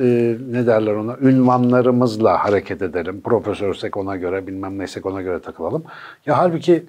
e, 0.00 0.36
ne 0.50 0.66
derler 0.66 0.94
ona 0.94 1.16
ünvanlarımızla 1.16 2.44
hareket 2.44 2.82
edelim. 2.82 3.20
Profesörsek 3.20 3.96
ona 3.96 4.16
göre 4.16 4.46
bilmem 4.46 4.78
neysek 4.78 5.06
ona 5.06 5.22
göre 5.22 5.40
takılalım. 5.40 5.84
Ya 6.26 6.38
halbuki 6.38 6.86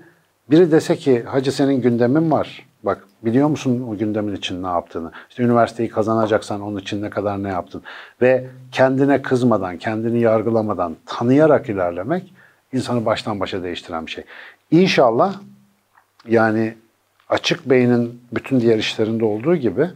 biri 0.52 0.72
dese 0.72 0.96
ki 0.96 1.24
hacı 1.24 1.52
senin 1.52 1.82
gündemin 1.82 2.32
var. 2.32 2.66
Bak 2.84 3.08
biliyor 3.22 3.48
musun 3.48 3.88
o 3.90 3.98
gündemin 3.98 4.36
için 4.36 4.64
ne 4.64 4.68
yaptığını? 4.68 5.12
İşte 5.30 5.44
üniversiteyi 5.44 5.90
kazanacaksan 5.90 6.62
onun 6.62 6.80
için 6.80 7.02
ne 7.02 7.10
kadar 7.10 7.44
ne 7.44 7.50
yaptın? 7.50 7.84
Ve 8.22 8.48
kendine 8.72 9.22
kızmadan, 9.22 9.78
kendini 9.78 10.22
yargılamadan, 10.22 10.96
tanıyarak 11.06 11.70
ilerlemek 11.70 12.34
insanı 12.74 13.06
baştan 13.06 13.40
başa 13.40 13.64
değiştiren 13.64 14.06
bir 14.06 14.12
şey. 14.12 14.24
İnşallah 14.72 15.36
yani 16.28 16.74
açık 17.30 17.70
beynin 17.70 18.22
bütün 18.32 18.60
diğer 18.60 18.78
işlerinde 18.78 19.26
olduğu 19.26 19.56
gibi 19.56 19.90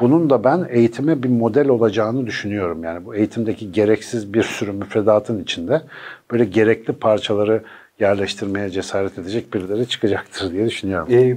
bunun 0.00 0.30
da 0.30 0.44
ben 0.44 0.66
eğitime 0.70 1.22
bir 1.22 1.28
model 1.28 1.68
olacağını 1.68 2.26
düşünüyorum. 2.26 2.84
Yani 2.84 3.04
bu 3.04 3.14
eğitimdeki 3.14 3.72
gereksiz 3.72 4.32
bir 4.32 4.42
sürü 4.42 4.72
müfredatın 4.72 5.42
içinde 5.42 5.82
böyle 6.30 6.44
gerekli 6.44 6.92
parçaları 6.92 7.62
yerleştirmeye 8.00 8.70
cesaret 8.70 9.18
edecek 9.18 9.54
birileri 9.54 9.88
çıkacaktır 9.88 10.52
diye 10.52 10.66
düşünüyorum. 10.66 11.08
Ee, 11.10 11.36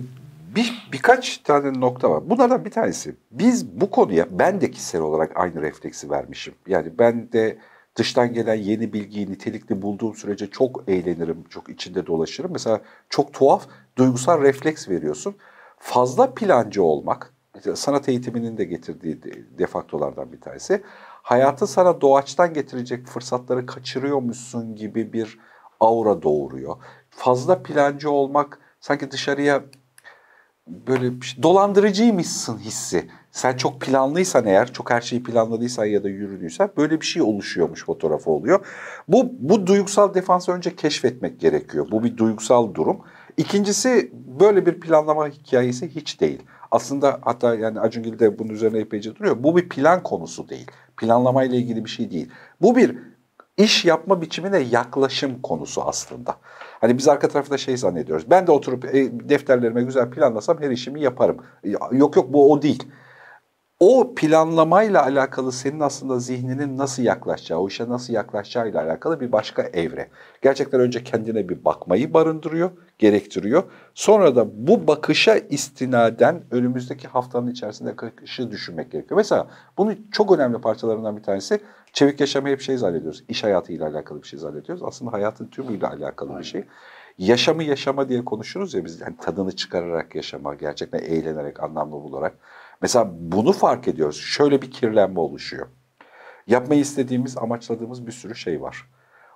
bir 0.55 0.89
birkaç 0.93 1.37
tane 1.37 1.79
nokta 1.79 2.09
var. 2.09 2.29
Bunlardan 2.29 2.65
bir 2.65 2.71
tanesi. 2.71 3.15
Biz 3.31 3.81
bu 3.81 3.89
konuya 3.89 4.25
ben 4.31 4.61
de 4.61 4.71
kişisel 4.71 5.01
olarak 5.01 5.31
aynı 5.35 5.61
refleksi 5.61 6.09
vermişim. 6.09 6.53
Yani 6.67 6.91
ben 6.99 7.31
de 7.31 7.57
dıştan 7.95 8.33
gelen 8.33 8.55
yeni 8.55 8.93
bilgiyi 8.93 9.31
nitelikli 9.31 9.81
bulduğum 9.81 10.15
sürece 10.15 10.47
çok 10.47 10.83
eğlenirim, 10.87 11.43
çok 11.49 11.69
içinde 11.69 12.07
dolaşırım. 12.07 12.51
Mesela 12.51 12.81
çok 13.09 13.33
tuhaf 13.33 13.67
duygusal 13.97 14.41
refleks 14.41 14.89
veriyorsun. 14.89 15.35
Fazla 15.77 16.33
plancı 16.33 16.83
olmak, 16.83 17.33
sanat 17.75 18.09
eğitiminin 18.09 18.57
de 18.57 18.63
getirdiği 18.63 19.21
defaktolardan 19.57 20.31
bir 20.31 20.41
tanesi. 20.41 20.83
Hayatı 21.23 21.67
sana 21.67 22.01
doğaçtan 22.01 22.53
getirecek 22.53 23.07
fırsatları 23.07 23.65
kaçırıyormuşsun 23.65 24.75
gibi 24.75 25.13
bir 25.13 25.39
aura 25.79 26.21
doğuruyor. 26.21 26.75
Fazla 27.09 27.63
plancı 27.63 28.11
olmak 28.11 28.59
sanki 28.79 29.11
dışarıya 29.11 29.63
böyle 30.67 31.21
şey, 31.21 31.43
dolandırıcıymışsın 31.43 32.57
hissi. 32.57 33.09
Sen 33.31 33.57
çok 33.57 33.81
planlıysan 33.81 34.45
eğer, 34.45 34.73
çok 34.73 34.91
her 34.91 35.01
şeyi 35.01 35.23
planladıysan 35.23 35.85
ya 35.85 36.03
da 36.03 36.09
yürüdüysen 36.09 36.69
böyle 36.77 37.01
bir 37.01 37.05
şey 37.05 37.21
oluşuyormuş 37.21 37.85
fotoğrafı 37.85 38.31
oluyor. 38.31 38.65
Bu, 39.07 39.29
bu 39.39 39.67
duygusal 39.67 40.13
defansı 40.13 40.51
önce 40.51 40.75
keşfetmek 40.75 41.39
gerekiyor. 41.39 41.87
Bu 41.91 42.03
bir 42.03 42.17
duygusal 42.17 42.73
durum. 42.73 42.99
İkincisi 43.37 44.11
böyle 44.39 44.65
bir 44.65 44.79
planlama 44.79 45.27
hikayesi 45.27 45.95
hiç 45.95 46.21
değil. 46.21 46.43
Aslında 46.71 47.19
hatta 47.21 47.55
yani 47.55 47.79
Acungil 47.79 48.19
de 48.19 48.39
bunun 48.39 48.49
üzerine 48.49 48.79
epeyce 48.79 49.15
duruyor. 49.15 49.43
Bu 49.43 49.57
bir 49.57 49.69
plan 49.69 50.03
konusu 50.03 50.49
değil. 50.49 50.71
Planlama 50.97 51.43
ile 51.43 51.57
ilgili 51.57 51.85
bir 51.85 51.89
şey 51.89 52.11
değil. 52.11 52.29
Bu 52.61 52.75
bir 52.75 52.97
iş 53.57 53.85
yapma 53.85 54.21
biçimine 54.21 54.59
yaklaşım 54.59 55.41
konusu 55.41 55.81
aslında. 55.81 56.35
Hani 56.81 56.97
biz 56.97 57.07
arka 57.07 57.27
tarafta 57.27 57.57
şey 57.57 57.77
zannediyoruz. 57.77 58.29
Ben 58.29 58.47
de 58.47 58.51
oturup 58.51 58.85
e, 58.85 59.29
defterlerime 59.29 59.83
güzel 59.83 60.09
planlasam 60.09 60.61
her 60.61 60.69
işimi 60.69 61.01
yaparım. 61.01 61.37
Yok 61.91 62.15
yok 62.15 62.33
bu 62.33 62.51
o 62.51 62.61
değil 62.61 62.83
o 63.79 64.15
planlamayla 64.15 65.03
alakalı 65.03 65.51
senin 65.51 65.79
aslında 65.79 66.19
zihninin 66.19 66.77
nasıl 66.77 67.03
yaklaşacağı, 67.03 67.59
o 67.59 67.67
işe 67.67 67.89
nasıl 67.89 68.13
yaklaşacağıyla 68.13 68.83
alakalı 68.83 69.19
bir 69.19 69.31
başka 69.31 69.61
evre. 69.61 70.09
Gerçekten 70.41 70.81
önce 70.81 71.03
kendine 71.03 71.49
bir 71.49 71.65
bakmayı 71.65 72.13
barındırıyor, 72.13 72.71
gerektiriyor. 72.97 73.63
Sonra 73.93 74.35
da 74.35 74.67
bu 74.67 74.87
bakışa 74.87 75.35
istinaden 75.35 76.41
önümüzdeki 76.51 77.07
haftanın 77.07 77.51
içerisinde 77.51 77.97
bakışı 77.97 78.51
düşünmek 78.51 78.91
gerekiyor. 78.91 79.17
Mesela 79.17 79.47
bunun 79.77 80.07
çok 80.11 80.31
önemli 80.31 80.61
parçalarından 80.61 81.17
bir 81.17 81.23
tanesi 81.23 81.59
çevik 81.93 82.19
yaşamayı 82.19 82.55
hep 82.55 82.61
şey 82.61 82.77
zannediyoruz. 82.77 83.23
İş 83.27 83.43
hayatıyla 83.43 83.87
alakalı 83.87 84.21
bir 84.21 84.27
şey 84.27 84.39
zannediyoruz. 84.39 84.83
Aslında 84.83 85.13
hayatın 85.13 85.47
tümüyle 85.47 85.87
alakalı 85.87 86.39
bir 86.39 86.43
şey. 86.43 86.63
Yaşamı 87.17 87.63
yaşama 87.63 88.09
diye 88.09 88.25
konuşuruz 88.25 88.73
ya 88.73 88.85
biz 88.85 89.01
yani 89.01 89.15
tadını 89.21 89.55
çıkararak 89.55 90.15
yaşama, 90.15 90.55
gerçekten 90.55 90.99
eğlenerek, 90.99 91.63
anlamlı 91.63 91.91
bularak. 91.91 92.33
Mesela 92.81 93.11
bunu 93.13 93.51
fark 93.51 93.87
ediyoruz. 93.87 94.17
Şöyle 94.17 94.61
bir 94.61 94.71
kirlenme 94.71 95.19
oluşuyor. 95.19 95.67
Yapmayı 96.47 96.81
istediğimiz, 96.81 97.37
amaçladığımız 97.37 98.07
bir 98.07 98.11
sürü 98.11 98.35
şey 98.35 98.61
var. 98.61 98.89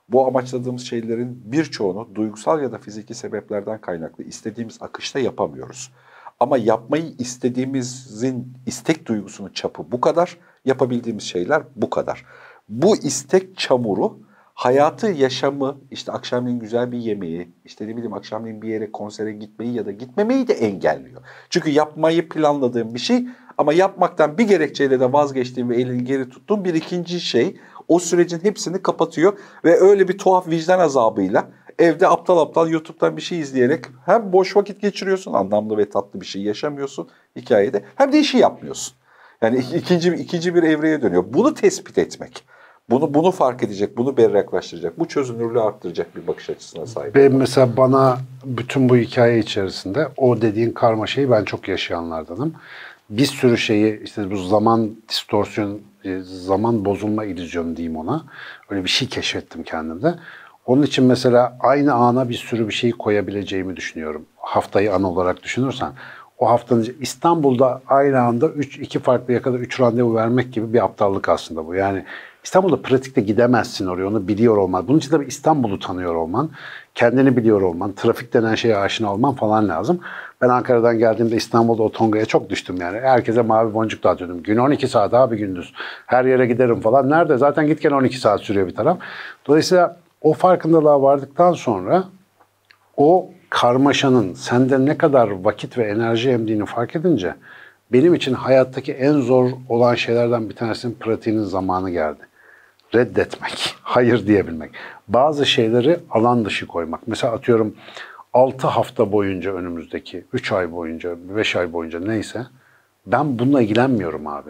Bu 0.10 0.28
amaçladığımız 0.28 0.82
şeylerin 0.82 1.42
birçoğunu 1.52 2.16
duygusal 2.16 2.62
ya 2.62 2.72
da 2.72 2.78
fiziki 2.78 3.14
sebeplerden 3.14 3.82
kaynaklı 3.82 4.24
istediğimiz 4.24 4.78
akışta 4.82 5.20
yapamıyoruz. 5.20 5.92
Ama 6.40 6.58
yapmayı 6.58 7.16
istediğimizin 7.20 8.54
istek 8.66 9.06
duygusunun 9.06 9.50
çapı 9.50 9.92
bu 9.92 10.02
kadar, 10.02 10.38
yapabildiğimiz 10.66 11.24
şeyler 11.24 11.64
bu 11.76 11.90
kadar. 11.90 12.26
Bu 12.70 12.96
istek 12.96 13.58
çamuru 13.58 14.20
hayatı, 14.54 15.08
yaşamı, 15.08 15.78
işte 15.92 16.12
akşamleyin 16.12 16.60
güzel 16.60 16.92
bir 16.92 16.98
yemeği, 16.98 17.48
işte 17.66 17.88
ne 17.88 17.96
bileyim 17.96 18.14
akşamleyin 18.14 18.62
bir 18.62 18.68
yere 18.68 18.92
konsere 18.92 19.32
gitmeyi 19.32 19.74
ya 19.74 19.86
da 19.86 19.92
gitmemeyi 19.92 20.48
de 20.48 20.54
engelliyor. 20.54 21.22
Çünkü 21.50 21.70
yapmayı 21.70 22.30
planladığım 22.30 22.94
bir 22.94 23.00
şey 23.00 23.26
ama 23.58 23.74
yapmaktan 23.74 24.38
bir 24.38 24.48
gerekçeyle 24.48 25.00
de 25.00 25.14
vazgeçtiğim 25.14 25.70
ve 25.70 25.76
elini 25.76 26.04
geri 26.04 26.30
tuttuğum 26.30 26.66
bir 26.66 26.74
ikinci 26.74 27.20
şey 27.20 27.58
o 27.88 28.00
sürecin 28.00 28.40
hepsini 28.44 28.82
kapatıyor 28.82 29.38
ve 29.66 29.80
öyle 29.80 30.08
bir 30.08 30.18
tuhaf 30.18 30.48
vicdan 30.48 30.80
azabıyla 30.80 31.48
evde 31.80 32.08
aptal 32.08 32.38
aptal 32.38 32.70
YouTube'dan 32.70 33.18
bir 33.18 33.22
şey 33.22 33.40
izleyerek 33.40 33.86
hem 34.06 34.34
boş 34.34 34.56
vakit 34.56 34.82
geçiriyorsun, 34.82 35.34
anlamlı 35.34 35.78
ve 35.78 35.90
tatlı 35.90 36.22
bir 36.22 36.26
şey 36.26 36.42
yaşamıyorsun 36.42 37.10
hikayede 37.36 37.84
hem 37.96 38.12
de 38.12 38.20
işi 38.20 38.38
yapmıyorsun. 38.38 38.96
Yani 39.42 39.64
ikinci 39.76 40.14
ikinci 40.14 40.56
bir 40.56 40.64
evreye 40.64 41.02
dönüyor. 41.02 41.24
Bunu 41.28 41.54
tespit 41.54 41.98
etmek. 41.98 42.46
Bunu 42.90 43.14
bunu 43.14 43.32
fark 43.32 43.64
edecek, 43.64 43.98
bunu 43.98 44.18
berraklaştıracak, 44.18 45.00
bu 45.00 45.08
çözünürlüğü 45.08 45.62
arttıracak 45.62 46.16
bir 46.16 46.28
bakış 46.28 46.50
açısına 46.50 46.86
sahip. 46.86 47.16
Ve 47.16 47.30
mesela 47.30 47.78
bana 47.78 48.18
bütün 48.46 48.90
bu 48.90 48.98
hikaye 48.98 49.40
içerisinde 49.40 50.08
o 50.18 50.42
dediğin 50.42 50.72
karma 50.72 51.08
şeyi 51.08 51.32
ben 51.32 51.44
çok 51.44 51.68
yaşayanlardanım. 51.68 52.54
Bir 53.10 53.26
sürü 53.26 53.58
şeyi 53.58 54.04
işte 54.04 54.32
bu 54.32 54.38
zaman 54.38 54.92
distorsiyon, 55.10 55.82
e, 56.06 56.20
zaman 56.20 56.86
bozulma 56.86 57.26
illüzyonu 57.26 57.78
diyeyim 57.78 57.98
ona. 57.98 58.26
Öyle 58.70 58.84
bir 58.84 58.90
şey 58.90 59.08
keşfettim 59.08 59.64
kendimde. 59.64 60.16
Onun 60.66 60.84
için 60.84 61.06
mesela 61.06 61.58
aynı 61.60 61.94
ana 61.94 62.30
bir 62.30 62.34
sürü 62.34 62.68
bir 62.68 62.74
şeyi 62.74 62.94
koyabileceğimi 62.94 63.76
düşünüyorum. 63.76 64.26
Haftayı 64.38 64.94
an 64.94 65.04
olarak 65.04 65.44
düşünürsen. 65.44 65.92
O 66.38 66.50
haftanın 66.50 66.96
İstanbul'da 67.00 67.82
aynı 67.88 68.22
anda 68.22 68.48
üç, 68.48 68.78
iki 68.78 69.00
farklı 69.00 69.34
yakada 69.34 69.58
üç 69.58 69.80
randevu 69.80 70.16
vermek 70.16 70.54
gibi 70.54 70.74
bir 70.74 70.84
aptallık 70.84 71.30
aslında 71.30 71.68
bu. 71.68 71.76
Yani 71.76 72.06
İstanbul'da 72.44 72.82
pratikte 72.82 73.22
gidemezsin 73.22 73.88
oraya, 73.88 74.08
onu 74.08 74.28
biliyor 74.28 74.58
olman. 74.58 74.88
Bunun 74.88 74.98
için 74.98 75.10
tabii 75.10 75.26
İstanbul'u 75.26 75.80
tanıyor 75.80 76.16
olman, 76.16 76.50
kendini 76.96 77.38
biliyor 77.38 77.62
olman, 77.62 77.94
trafik 77.94 78.34
denen 78.34 78.56
şeye 78.56 78.78
aşina 78.78 79.14
olman 79.14 79.34
falan 79.34 79.70
lazım. 79.70 80.00
Ben 80.42 80.50
Ankara'dan 80.50 81.00
geldiğimde 81.00 81.36
İstanbul'da 81.36 81.84
o 81.84 81.92
Tonga'ya 81.92 82.26
çok 82.26 82.50
düştüm 82.50 82.76
yani. 82.82 83.00
Herkese 83.00 83.42
mavi 83.42 83.74
boncuk 83.74 84.04
dağıtıyordum. 84.04 84.44
Gün 84.44 84.58
12 84.58 84.88
saat 84.88 85.14
abi 85.14 85.38
gündüz. 85.38 85.74
Her 86.06 86.26
yere 86.26 86.46
giderim 86.46 86.82
falan. 86.82 87.10
Nerede? 87.10 87.38
Zaten 87.38 87.68
gitken 87.68 87.92
12 87.92 88.18
saat 88.18 88.42
sürüyor 88.42 88.68
bir 88.68 88.76
taraf. 88.76 88.98
Dolayısıyla 89.48 89.98
o 90.22 90.34
farkındalığa 90.34 91.02
vardıktan 91.02 91.54
sonra 91.54 92.04
o 92.98 93.30
karmaşanın 93.50 94.34
sende 94.34 94.86
ne 94.86 94.98
kadar 94.98 95.30
vakit 95.30 95.78
ve 95.78 95.84
enerji 95.84 96.30
emdiğini 96.30 96.66
fark 96.66 96.96
edince 96.96 97.36
benim 97.94 98.14
için 98.14 98.34
hayattaki 98.34 98.94
en 98.94 99.14
zor 99.14 99.50
olan 99.70 99.96
şeylerden 99.96 100.50
bir 100.50 100.56
tanesinin 100.56 100.98
pratiğinin 101.00 101.44
zamanı 101.44 101.90
geldi 101.90 102.20
reddetmek, 102.96 103.76
hayır 103.82 104.28
diyebilmek. 104.28 104.72
Bazı 105.08 105.46
şeyleri 105.46 106.00
alan 106.10 106.46
dışı 106.46 106.68
koymak. 106.68 107.08
Mesela 107.08 107.34
atıyorum 107.34 107.76
6 108.34 108.68
hafta 108.68 109.12
boyunca 109.12 109.54
önümüzdeki, 109.54 110.26
3 110.34 110.52
ay 110.52 110.72
boyunca, 110.72 111.16
5 111.36 111.56
ay 111.56 111.74
boyunca 111.74 112.00
neyse 112.00 112.46
ben 113.06 113.40
bununla 113.40 113.62
ilgilenmiyorum 113.62 114.28
abi. 114.28 114.50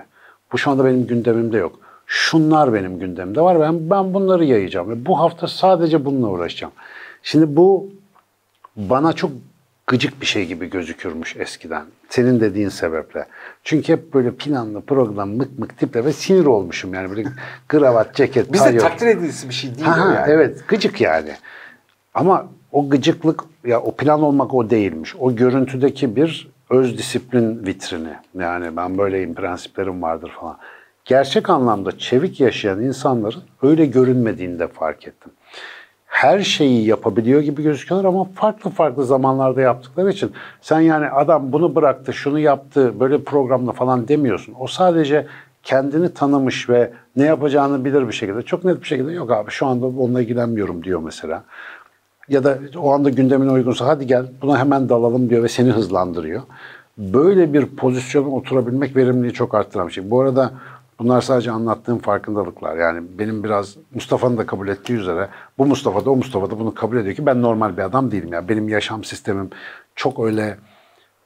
Bu 0.51 0.57
şu 0.57 0.71
anda 0.71 0.85
benim 0.85 1.07
gündemimde 1.07 1.57
yok. 1.57 1.79
Şunlar 2.05 2.73
benim 2.73 2.99
gündemimde 2.99 3.41
var. 3.41 3.59
Ben, 3.59 3.89
ben 3.89 4.13
bunları 4.13 4.45
yayacağım. 4.45 4.89
Ve 4.89 5.05
bu 5.05 5.19
hafta 5.19 5.47
sadece 5.47 6.05
bununla 6.05 6.27
uğraşacağım. 6.27 6.73
Şimdi 7.23 7.55
bu 7.55 7.89
bana 8.75 9.13
çok 9.13 9.31
gıcık 9.87 10.21
bir 10.21 10.25
şey 10.25 10.45
gibi 10.45 10.69
gözükürmüş 10.69 11.35
eskiden. 11.35 11.85
Senin 12.09 12.39
dediğin 12.39 12.69
sebeple. 12.69 13.25
Çünkü 13.63 13.93
hep 13.93 14.13
böyle 14.13 14.31
planlı 14.31 14.81
program 14.81 15.29
mık 15.29 15.59
mık 15.59 15.77
tiple 15.77 16.05
ve 16.05 16.13
sinir 16.13 16.45
olmuşum 16.45 16.93
yani 16.93 17.09
böyle 17.09 17.23
kravat, 17.67 18.15
ceket, 18.15 18.53
Bize 18.53 18.77
takdir 18.77 19.07
edilisi 19.07 19.49
bir 19.49 19.53
şey 19.53 19.75
değil 19.75 19.87
ha, 19.87 20.13
yani. 20.13 20.31
Evet 20.31 20.67
gıcık 20.67 21.01
yani. 21.01 21.31
Ama 22.13 22.47
o 22.71 22.89
gıcıklık 22.89 23.43
ya 23.65 23.81
o 23.81 23.95
plan 23.95 24.21
olmak 24.21 24.53
o 24.53 24.69
değilmiş. 24.69 25.15
O 25.19 25.35
görüntüdeki 25.35 26.15
bir 26.15 26.47
öz 26.69 26.97
disiplin 26.97 27.65
vitrini. 27.65 28.13
Yani 28.39 28.77
ben 28.77 28.97
böyleyim 28.97 29.33
prensiplerim 29.33 30.01
vardır 30.01 30.31
falan. 30.39 30.57
Gerçek 31.05 31.49
anlamda 31.49 31.97
çevik 31.97 32.39
yaşayan 32.39 32.81
insanların 32.81 33.43
öyle 33.61 33.85
görünmediğini 33.85 34.59
de 34.59 34.67
fark 34.67 35.07
ettim 35.07 35.31
her 36.13 36.39
şeyi 36.39 36.85
yapabiliyor 36.87 37.41
gibi 37.41 37.63
gözüküyorlar 37.63 38.09
ama 38.09 38.23
farklı 38.23 38.69
farklı 38.69 39.05
zamanlarda 39.05 39.61
yaptıkları 39.61 40.11
için 40.11 40.31
sen 40.61 40.79
yani 40.79 41.09
adam 41.09 41.51
bunu 41.51 41.75
bıraktı, 41.75 42.13
şunu 42.13 42.39
yaptı, 42.39 42.99
böyle 42.99 43.23
programla 43.23 43.71
falan 43.71 44.07
demiyorsun. 44.07 44.55
O 44.59 44.67
sadece 44.67 45.27
kendini 45.63 46.13
tanımış 46.13 46.69
ve 46.69 46.91
ne 47.15 47.23
yapacağını 47.23 47.85
bilir 47.85 48.07
bir 48.07 48.13
şekilde. 48.13 48.41
Çok 48.41 48.63
net 48.63 48.81
bir 48.81 48.87
şekilde 48.87 49.11
yok 49.11 49.31
abi 49.31 49.51
şu 49.51 49.65
anda 49.65 49.85
onunla 49.85 50.21
ilgilenmiyorum 50.21 50.83
diyor 50.83 51.01
mesela. 51.03 51.43
Ya 52.29 52.43
da 52.43 52.57
o 52.77 52.93
anda 52.93 53.09
gündemine 53.09 53.51
uygunsa 53.51 53.85
hadi 53.85 54.07
gel 54.07 54.25
buna 54.41 54.59
hemen 54.59 54.89
dalalım 54.89 55.29
diyor 55.29 55.43
ve 55.43 55.47
seni 55.47 55.69
hızlandırıyor. 55.69 56.41
Böyle 56.97 57.53
bir 57.53 57.65
pozisyona 57.65 58.29
oturabilmek 58.29 58.95
verimliliği 58.95 59.33
çok 59.33 59.55
arttıran 59.55 59.87
bir 59.87 59.93
şey. 59.93 60.11
Bu 60.11 60.21
arada 60.21 60.51
Bunlar 60.99 61.21
sadece 61.21 61.51
anlattığım 61.51 61.99
farkındalıklar. 61.99 62.77
Yani 62.77 63.03
benim 63.19 63.43
biraz 63.43 63.75
Mustafa'nın 63.93 64.37
da 64.37 64.45
kabul 64.45 64.67
ettiği 64.67 64.93
üzere 64.93 65.29
bu 65.57 65.65
Mustafa 65.65 66.05
da 66.05 66.09
o 66.11 66.15
Mustafa 66.15 66.51
da 66.51 66.59
bunu 66.59 66.73
kabul 66.73 66.97
ediyor 66.97 67.15
ki 67.15 67.25
ben 67.25 67.41
normal 67.41 67.77
bir 67.77 67.81
adam 67.81 68.11
değilim. 68.11 68.33
Yani 68.33 68.49
benim 68.49 68.69
yaşam 68.69 69.03
sistemim 69.03 69.49
çok 69.95 70.19
öyle 70.19 70.57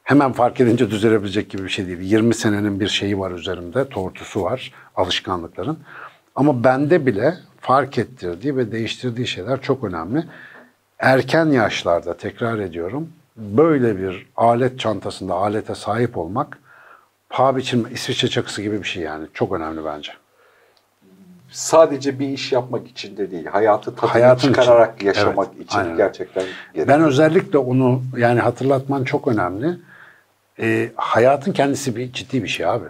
hemen 0.04 0.32
fark 0.32 0.62
edince 0.62 0.92
düzelebilecek 0.92 1.50
gibi 1.50 1.64
bir 1.64 1.70
şey 1.70 1.88
değil. 1.88 2.00
20 2.02 2.34
senenin 2.34 2.80
bir 2.80 2.88
şeyi 2.88 3.20
var 3.20 3.32
üzerimde, 3.32 3.90
tortusu 3.90 4.44
var, 4.44 4.74
alışkanlıkların. 4.96 5.80
Ama 6.36 6.64
bende 6.64 7.06
bile 7.06 7.34
fark 7.62 7.98
ettirdiği 7.98 8.58
ve 8.58 8.72
değiştirdiği 8.72 9.28
şeyler 9.28 9.62
çok 9.62 9.84
önemli. 9.84 10.24
Erken 11.00 11.46
yaşlarda 11.46 12.18
tekrar 12.18 12.60
ediyorum, 12.60 13.10
böyle 13.38 14.00
bir 14.00 14.28
alet 14.36 14.80
çantasında 14.80 15.34
alete 15.34 15.76
sahip 15.76 16.18
olmak 16.18 16.58
paha 17.30 17.56
biçilme, 17.58 17.90
İsviçre 17.92 18.28
çakısı 18.28 18.62
gibi 18.62 18.80
bir 18.80 18.88
şey 18.88 19.04
yani. 19.04 19.28
Çok 19.34 19.52
önemli 19.52 19.86
bence. 19.86 20.12
Sadece 21.52 22.20
bir 22.20 22.30
iş 22.30 22.52
yapmak 22.52 22.88
için 22.88 23.18
de 23.18 23.32
değil, 23.32 23.46
hayatı 23.46 23.96
tadını 23.96 24.12
Hayatın 24.12 24.48
çıkararak 24.48 24.96
için. 24.96 25.08
yaşamak 25.08 25.48
evet, 25.56 25.66
için 25.66 25.80
aynen. 25.80 25.98
gerçekten 25.98 26.44
gerekli. 26.74 26.88
Ben 26.88 27.02
özellikle 27.04 27.58
onu 27.58 28.02
yani 28.18 28.40
hatırlatman 28.40 29.04
çok 29.04 29.28
önemli. 29.28 29.78
Ee, 30.60 30.92
hayatın 30.96 31.52
kendisi 31.52 31.96
bir 31.96 32.14
ciddi 32.14 32.44
bir 32.44 32.48
şey 32.48 32.66
abi. 32.66 32.86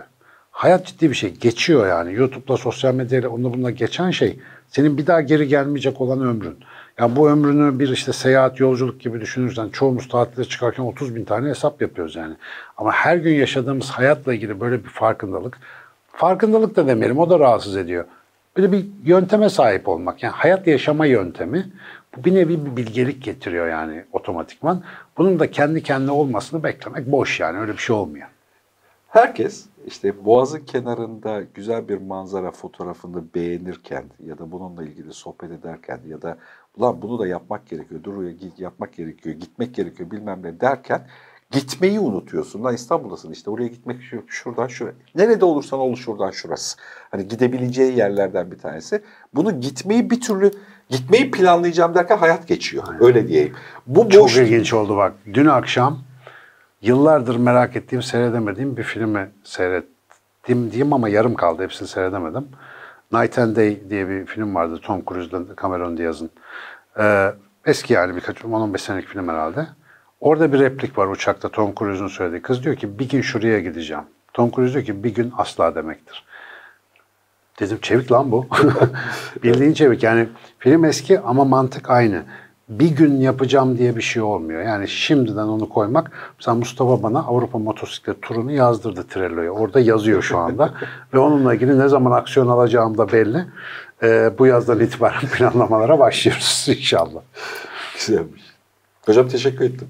Hayat 0.51 0.85
ciddi 0.85 1.09
bir 1.09 1.15
şey. 1.15 1.33
Geçiyor 1.33 1.87
yani. 1.87 2.13
YouTube'da, 2.13 2.57
sosyal 2.57 2.93
medyayla, 2.93 3.29
onunla 3.29 3.53
bununla 3.53 3.71
geçen 3.71 4.11
şey 4.11 4.39
senin 4.69 4.97
bir 4.97 5.07
daha 5.07 5.21
geri 5.21 5.47
gelmeyecek 5.47 6.01
olan 6.01 6.21
ömrün. 6.21 6.57
Yani 6.99 7.15
bu 7.15 7.29
ömrünü 7.29 7.79
bir 7.79 7.89
işte 7.89 8.13
seyahat, 8.13 8.59
yolculuk 8.59 9.01
gibi 9.01 9.21
düşünürsen 9.21 9.69
çoğumuz 9.69 10.07
tatile 10.07 10.45
çıkarken 10.45 10.83
30 10.83 11.15
bin 11.15 11.25
tane 11.25 11.49
hesap 11.49 11.81
yapıyoruz 11.81 12.15
yani. 12.15 12.35
Ama 12.77 12.91
her 12.91 13.17
gün 13.17 13.33
yaşadığımız 13.33 13.89
hayatla 13.89 14.33
ilgili 14.33 14.59
böyle 14.59 14.83
bir 14.83 14.89
farkındalık, 14.89 15.57
farkındalık 16.11 16.75
da 16.75 16.87
demeyelim 16.87 17.19
o 17.19 17.29
da 17.29 17.39
rahatsız 17.39 17.77
ediyor. 17.77 18.05
Böyle 18.57 18.71
bir 18.71 18.85
yönteme 19.05 19.49
sahip 19.49 19.87
olmak 19.87 20.23
yani 20.23 20.33
hayat 20.33 20.67
yaşama 20.67 21.05
yöntemi 21.05 21.71
bu 22.17 22.23
bir 22.23 22.35
nevi 22.35 22.65
bir 22.65 22.77
bilgelik 22.77 23.23
getiriyor 23.23 23.67
yani 23.67 24.03
otomatikman. 24.11 24.83
Bunun 25.17 25.39
da 25.39 25.51
kendi 25.51 25.83
kendine 25.83 26.11
olmasını 26.11 26.63
beklemek 26.63 27.11
boş 27.11 27.39
yani 27.39 27.59
öyle 27.59 27.71
bir 27.71 27.77
şey 27.77 27.95
olmuyor. 27.95 28.27
Herkes 29.07 29.65
işte 29.87 30.25
boğazın 30.25 30.59
kenarında 30.59 31.41
güzel 31.53 31.87
bir 31.87 31.97
manzara 31.97 32.51
fotoğrafını 32.51 33.23
beğenirken 33.35 34.03
ya 34.25 34.37
da 34.37 34.51
bununla 34.51 34.83
ilgili 34.83 35.13
sohbet 35.13 35.51
ederken 35.51 35.99
ya 36.07 36.21
da 36.21 36.37
ulan 36.77 37.01
bunu 37.01 37.19
da 37.19 37.27
yapmak 37.27 37.67
gerekiyor, 37.67 38.03
duruyor 38.03 38.31
git 38.31 38.59
yapmak 38.59 38.93
gerekiyor, 38.93 39.35
gitmek 39.35 39.75
gerekiyor 39.75 40.11
bilmem 40.11 40.39
ne 40.43 40.59
derken 40.59 41.07
gitmeyi 41.51 41.99
unutuyorsun. 41.99 42.63
Lan 42.63 42.75
İstanbul'dasın 42.75 43.31
işte 43.31 43.49
oraya 43.49 43.67
gitmek 43.67 43.97
şuradan 44.27 44.67
şuraya. 44.67 44.93
Nerede 45.15 45.45
olursan 45.45 45.79
ol 45.79 45.95
şuradan 45.95 46.31
şurası. 46.31 46.77
Hani 47.11 47.27
gidebileceği 47.27 47.97
yerlerden 47.97 48.51
bir 48.51 48.57
tanesi. 48.57 49.01
Bunu 49.33 49.61
gitmeyi 49.61 50.09
bir 50.09 50.21
türlü 50.21 50.51
gitmeyi 50.89 51.31
planlayacağım 51.31 51.95
derken 51.95 52.17
hayat 52.17 52.47
geçiyor. 52.47 52.83
Aynen. 52.87 53.03
Öyle 53.03 53.27
diyeyim. 53.27 53.53
Bu 53.87 54.09
Çok 54.09 54.23
boş... 54.23 54.37
ilginç 54.37 54.73
oldu 54.73 54.97
bak. 54.97 55.13
Dün 55.33 55.45
akşam 55.45 55.99
yıllardır 56.81 57.35
merak 57.35 57.75
ettiğim, 57.75 58.01
seyredemediğim 58.01 58.77
bir 58.77 58.83
filmi 58.83 59.29
seyrettim 59.43 60.71
diyeyim 60.71 60.93
ama 60.93 61.09
yarım 61.09 61.35
kaldı. 61.35 61.63
Hepsini 61.63 61.87
seyredemedim. 61.87 62.47
Night 63.11 63.39
and 63.39 63.55
Day 63.55 63.89
diye 63.89 64.09
bir 64.09 64.25
film 64.25 64.55
vardı 64.55 64.79
Tom 64.83 65.01
Cruise'la 65.05 65.43
Cameron 65.61 65.97
Diaz'ın. 65.97 66.29
Ee, 66.99 67.33
eski 67.65 67.93
yani 67.93 68.15
birkaç 68.15 68.37
10-15 68.37 68.77
senelik 68.77 69.07
film 69.07 69.29
herhalde. 69.29 69.67
Orada 70.19 70.53
bir 70.53 70.59
replik 70.59 70.97
var 70.97 71.07
uçakta 71.07 71.49
Tom 71.49 71.75
Cruise'un 71.75 72.07
söylediği. 72.07 72.41
Kız 72.41 72.63
diyor 72.63 72.75
ki 72.75 72.99
bir 72.99 73.09
gün 73.09 73.21
şuraya 73.21 73.59
gideceğim. 73.59 74.03
Tom 74.33 74.51
Cruise 74.51 74.73
diyor 74.73 74.85
ki 74.85 75.03
bir 75.03 75.15
gün 75.15 75.33
asla 75.37 75.75
demektir. 75.75 76.25
Dedim 77.59 77.79
çevik 77.81 78.11
lan 78.11 78.31
bu. 78.31 78.47
Bildiğin 79.43 79.73
çevik. 79.73 80.03
Yani 80.03 80.29
film 80.59 80.85
eski 80.85 81.19
ama 81.19 81.45
mantık 81.45 81.89
aynı 81.89 82.23
bir 82.69 82.89
gün 82.89 83.21
yapacağım 83.21 83.77
diye 83.77 83.95
bir 83.95 84.01
şey 84.01 84.21
olmuyor. 84.21 84.61
Yani 84.61 84.87
şimdiden 84.87 85.47
onu 85.47 85.69
koymak. 85.69 86.11
Mesela 86.39 86.55
Mustafa 86.55 87.03
bana 87.03 87.19
Avrupa 87.19 87.57
motosiklet 87.57 88.21
turunu 88.21 88.51
yazdırdı 88.51 89.07
Trello'ya. 89.07 89.51
Orada 89.51 89.79
yazıyor 89.79 90.21
şu 90.21 90.37
anda. 90.37 90.73
Ve 91.13 91.19
onunla 91.19 91.53
ilgili 91.53 91.79
ne 91.79 91.87
zaman 91.87 92.11
aksiyon 92.11 92.47
alacağım 92.47 92.97
da 92.97 93.11
belli. 93.11 93.45
Ee, 94.03 94.31
bu 94.39 94.45
yazdan 94.45 94.79
itibaren 94.79 95.27
planlamalara 95.37 95.99
başlıyoruz 95.99 96.65
inşallah. 96.69 97.21
Güzelmiş. 97.93 98.41
Hocam 99.05 99.27
teşekkür 99.27 99.65
ettim. 99.65 99.87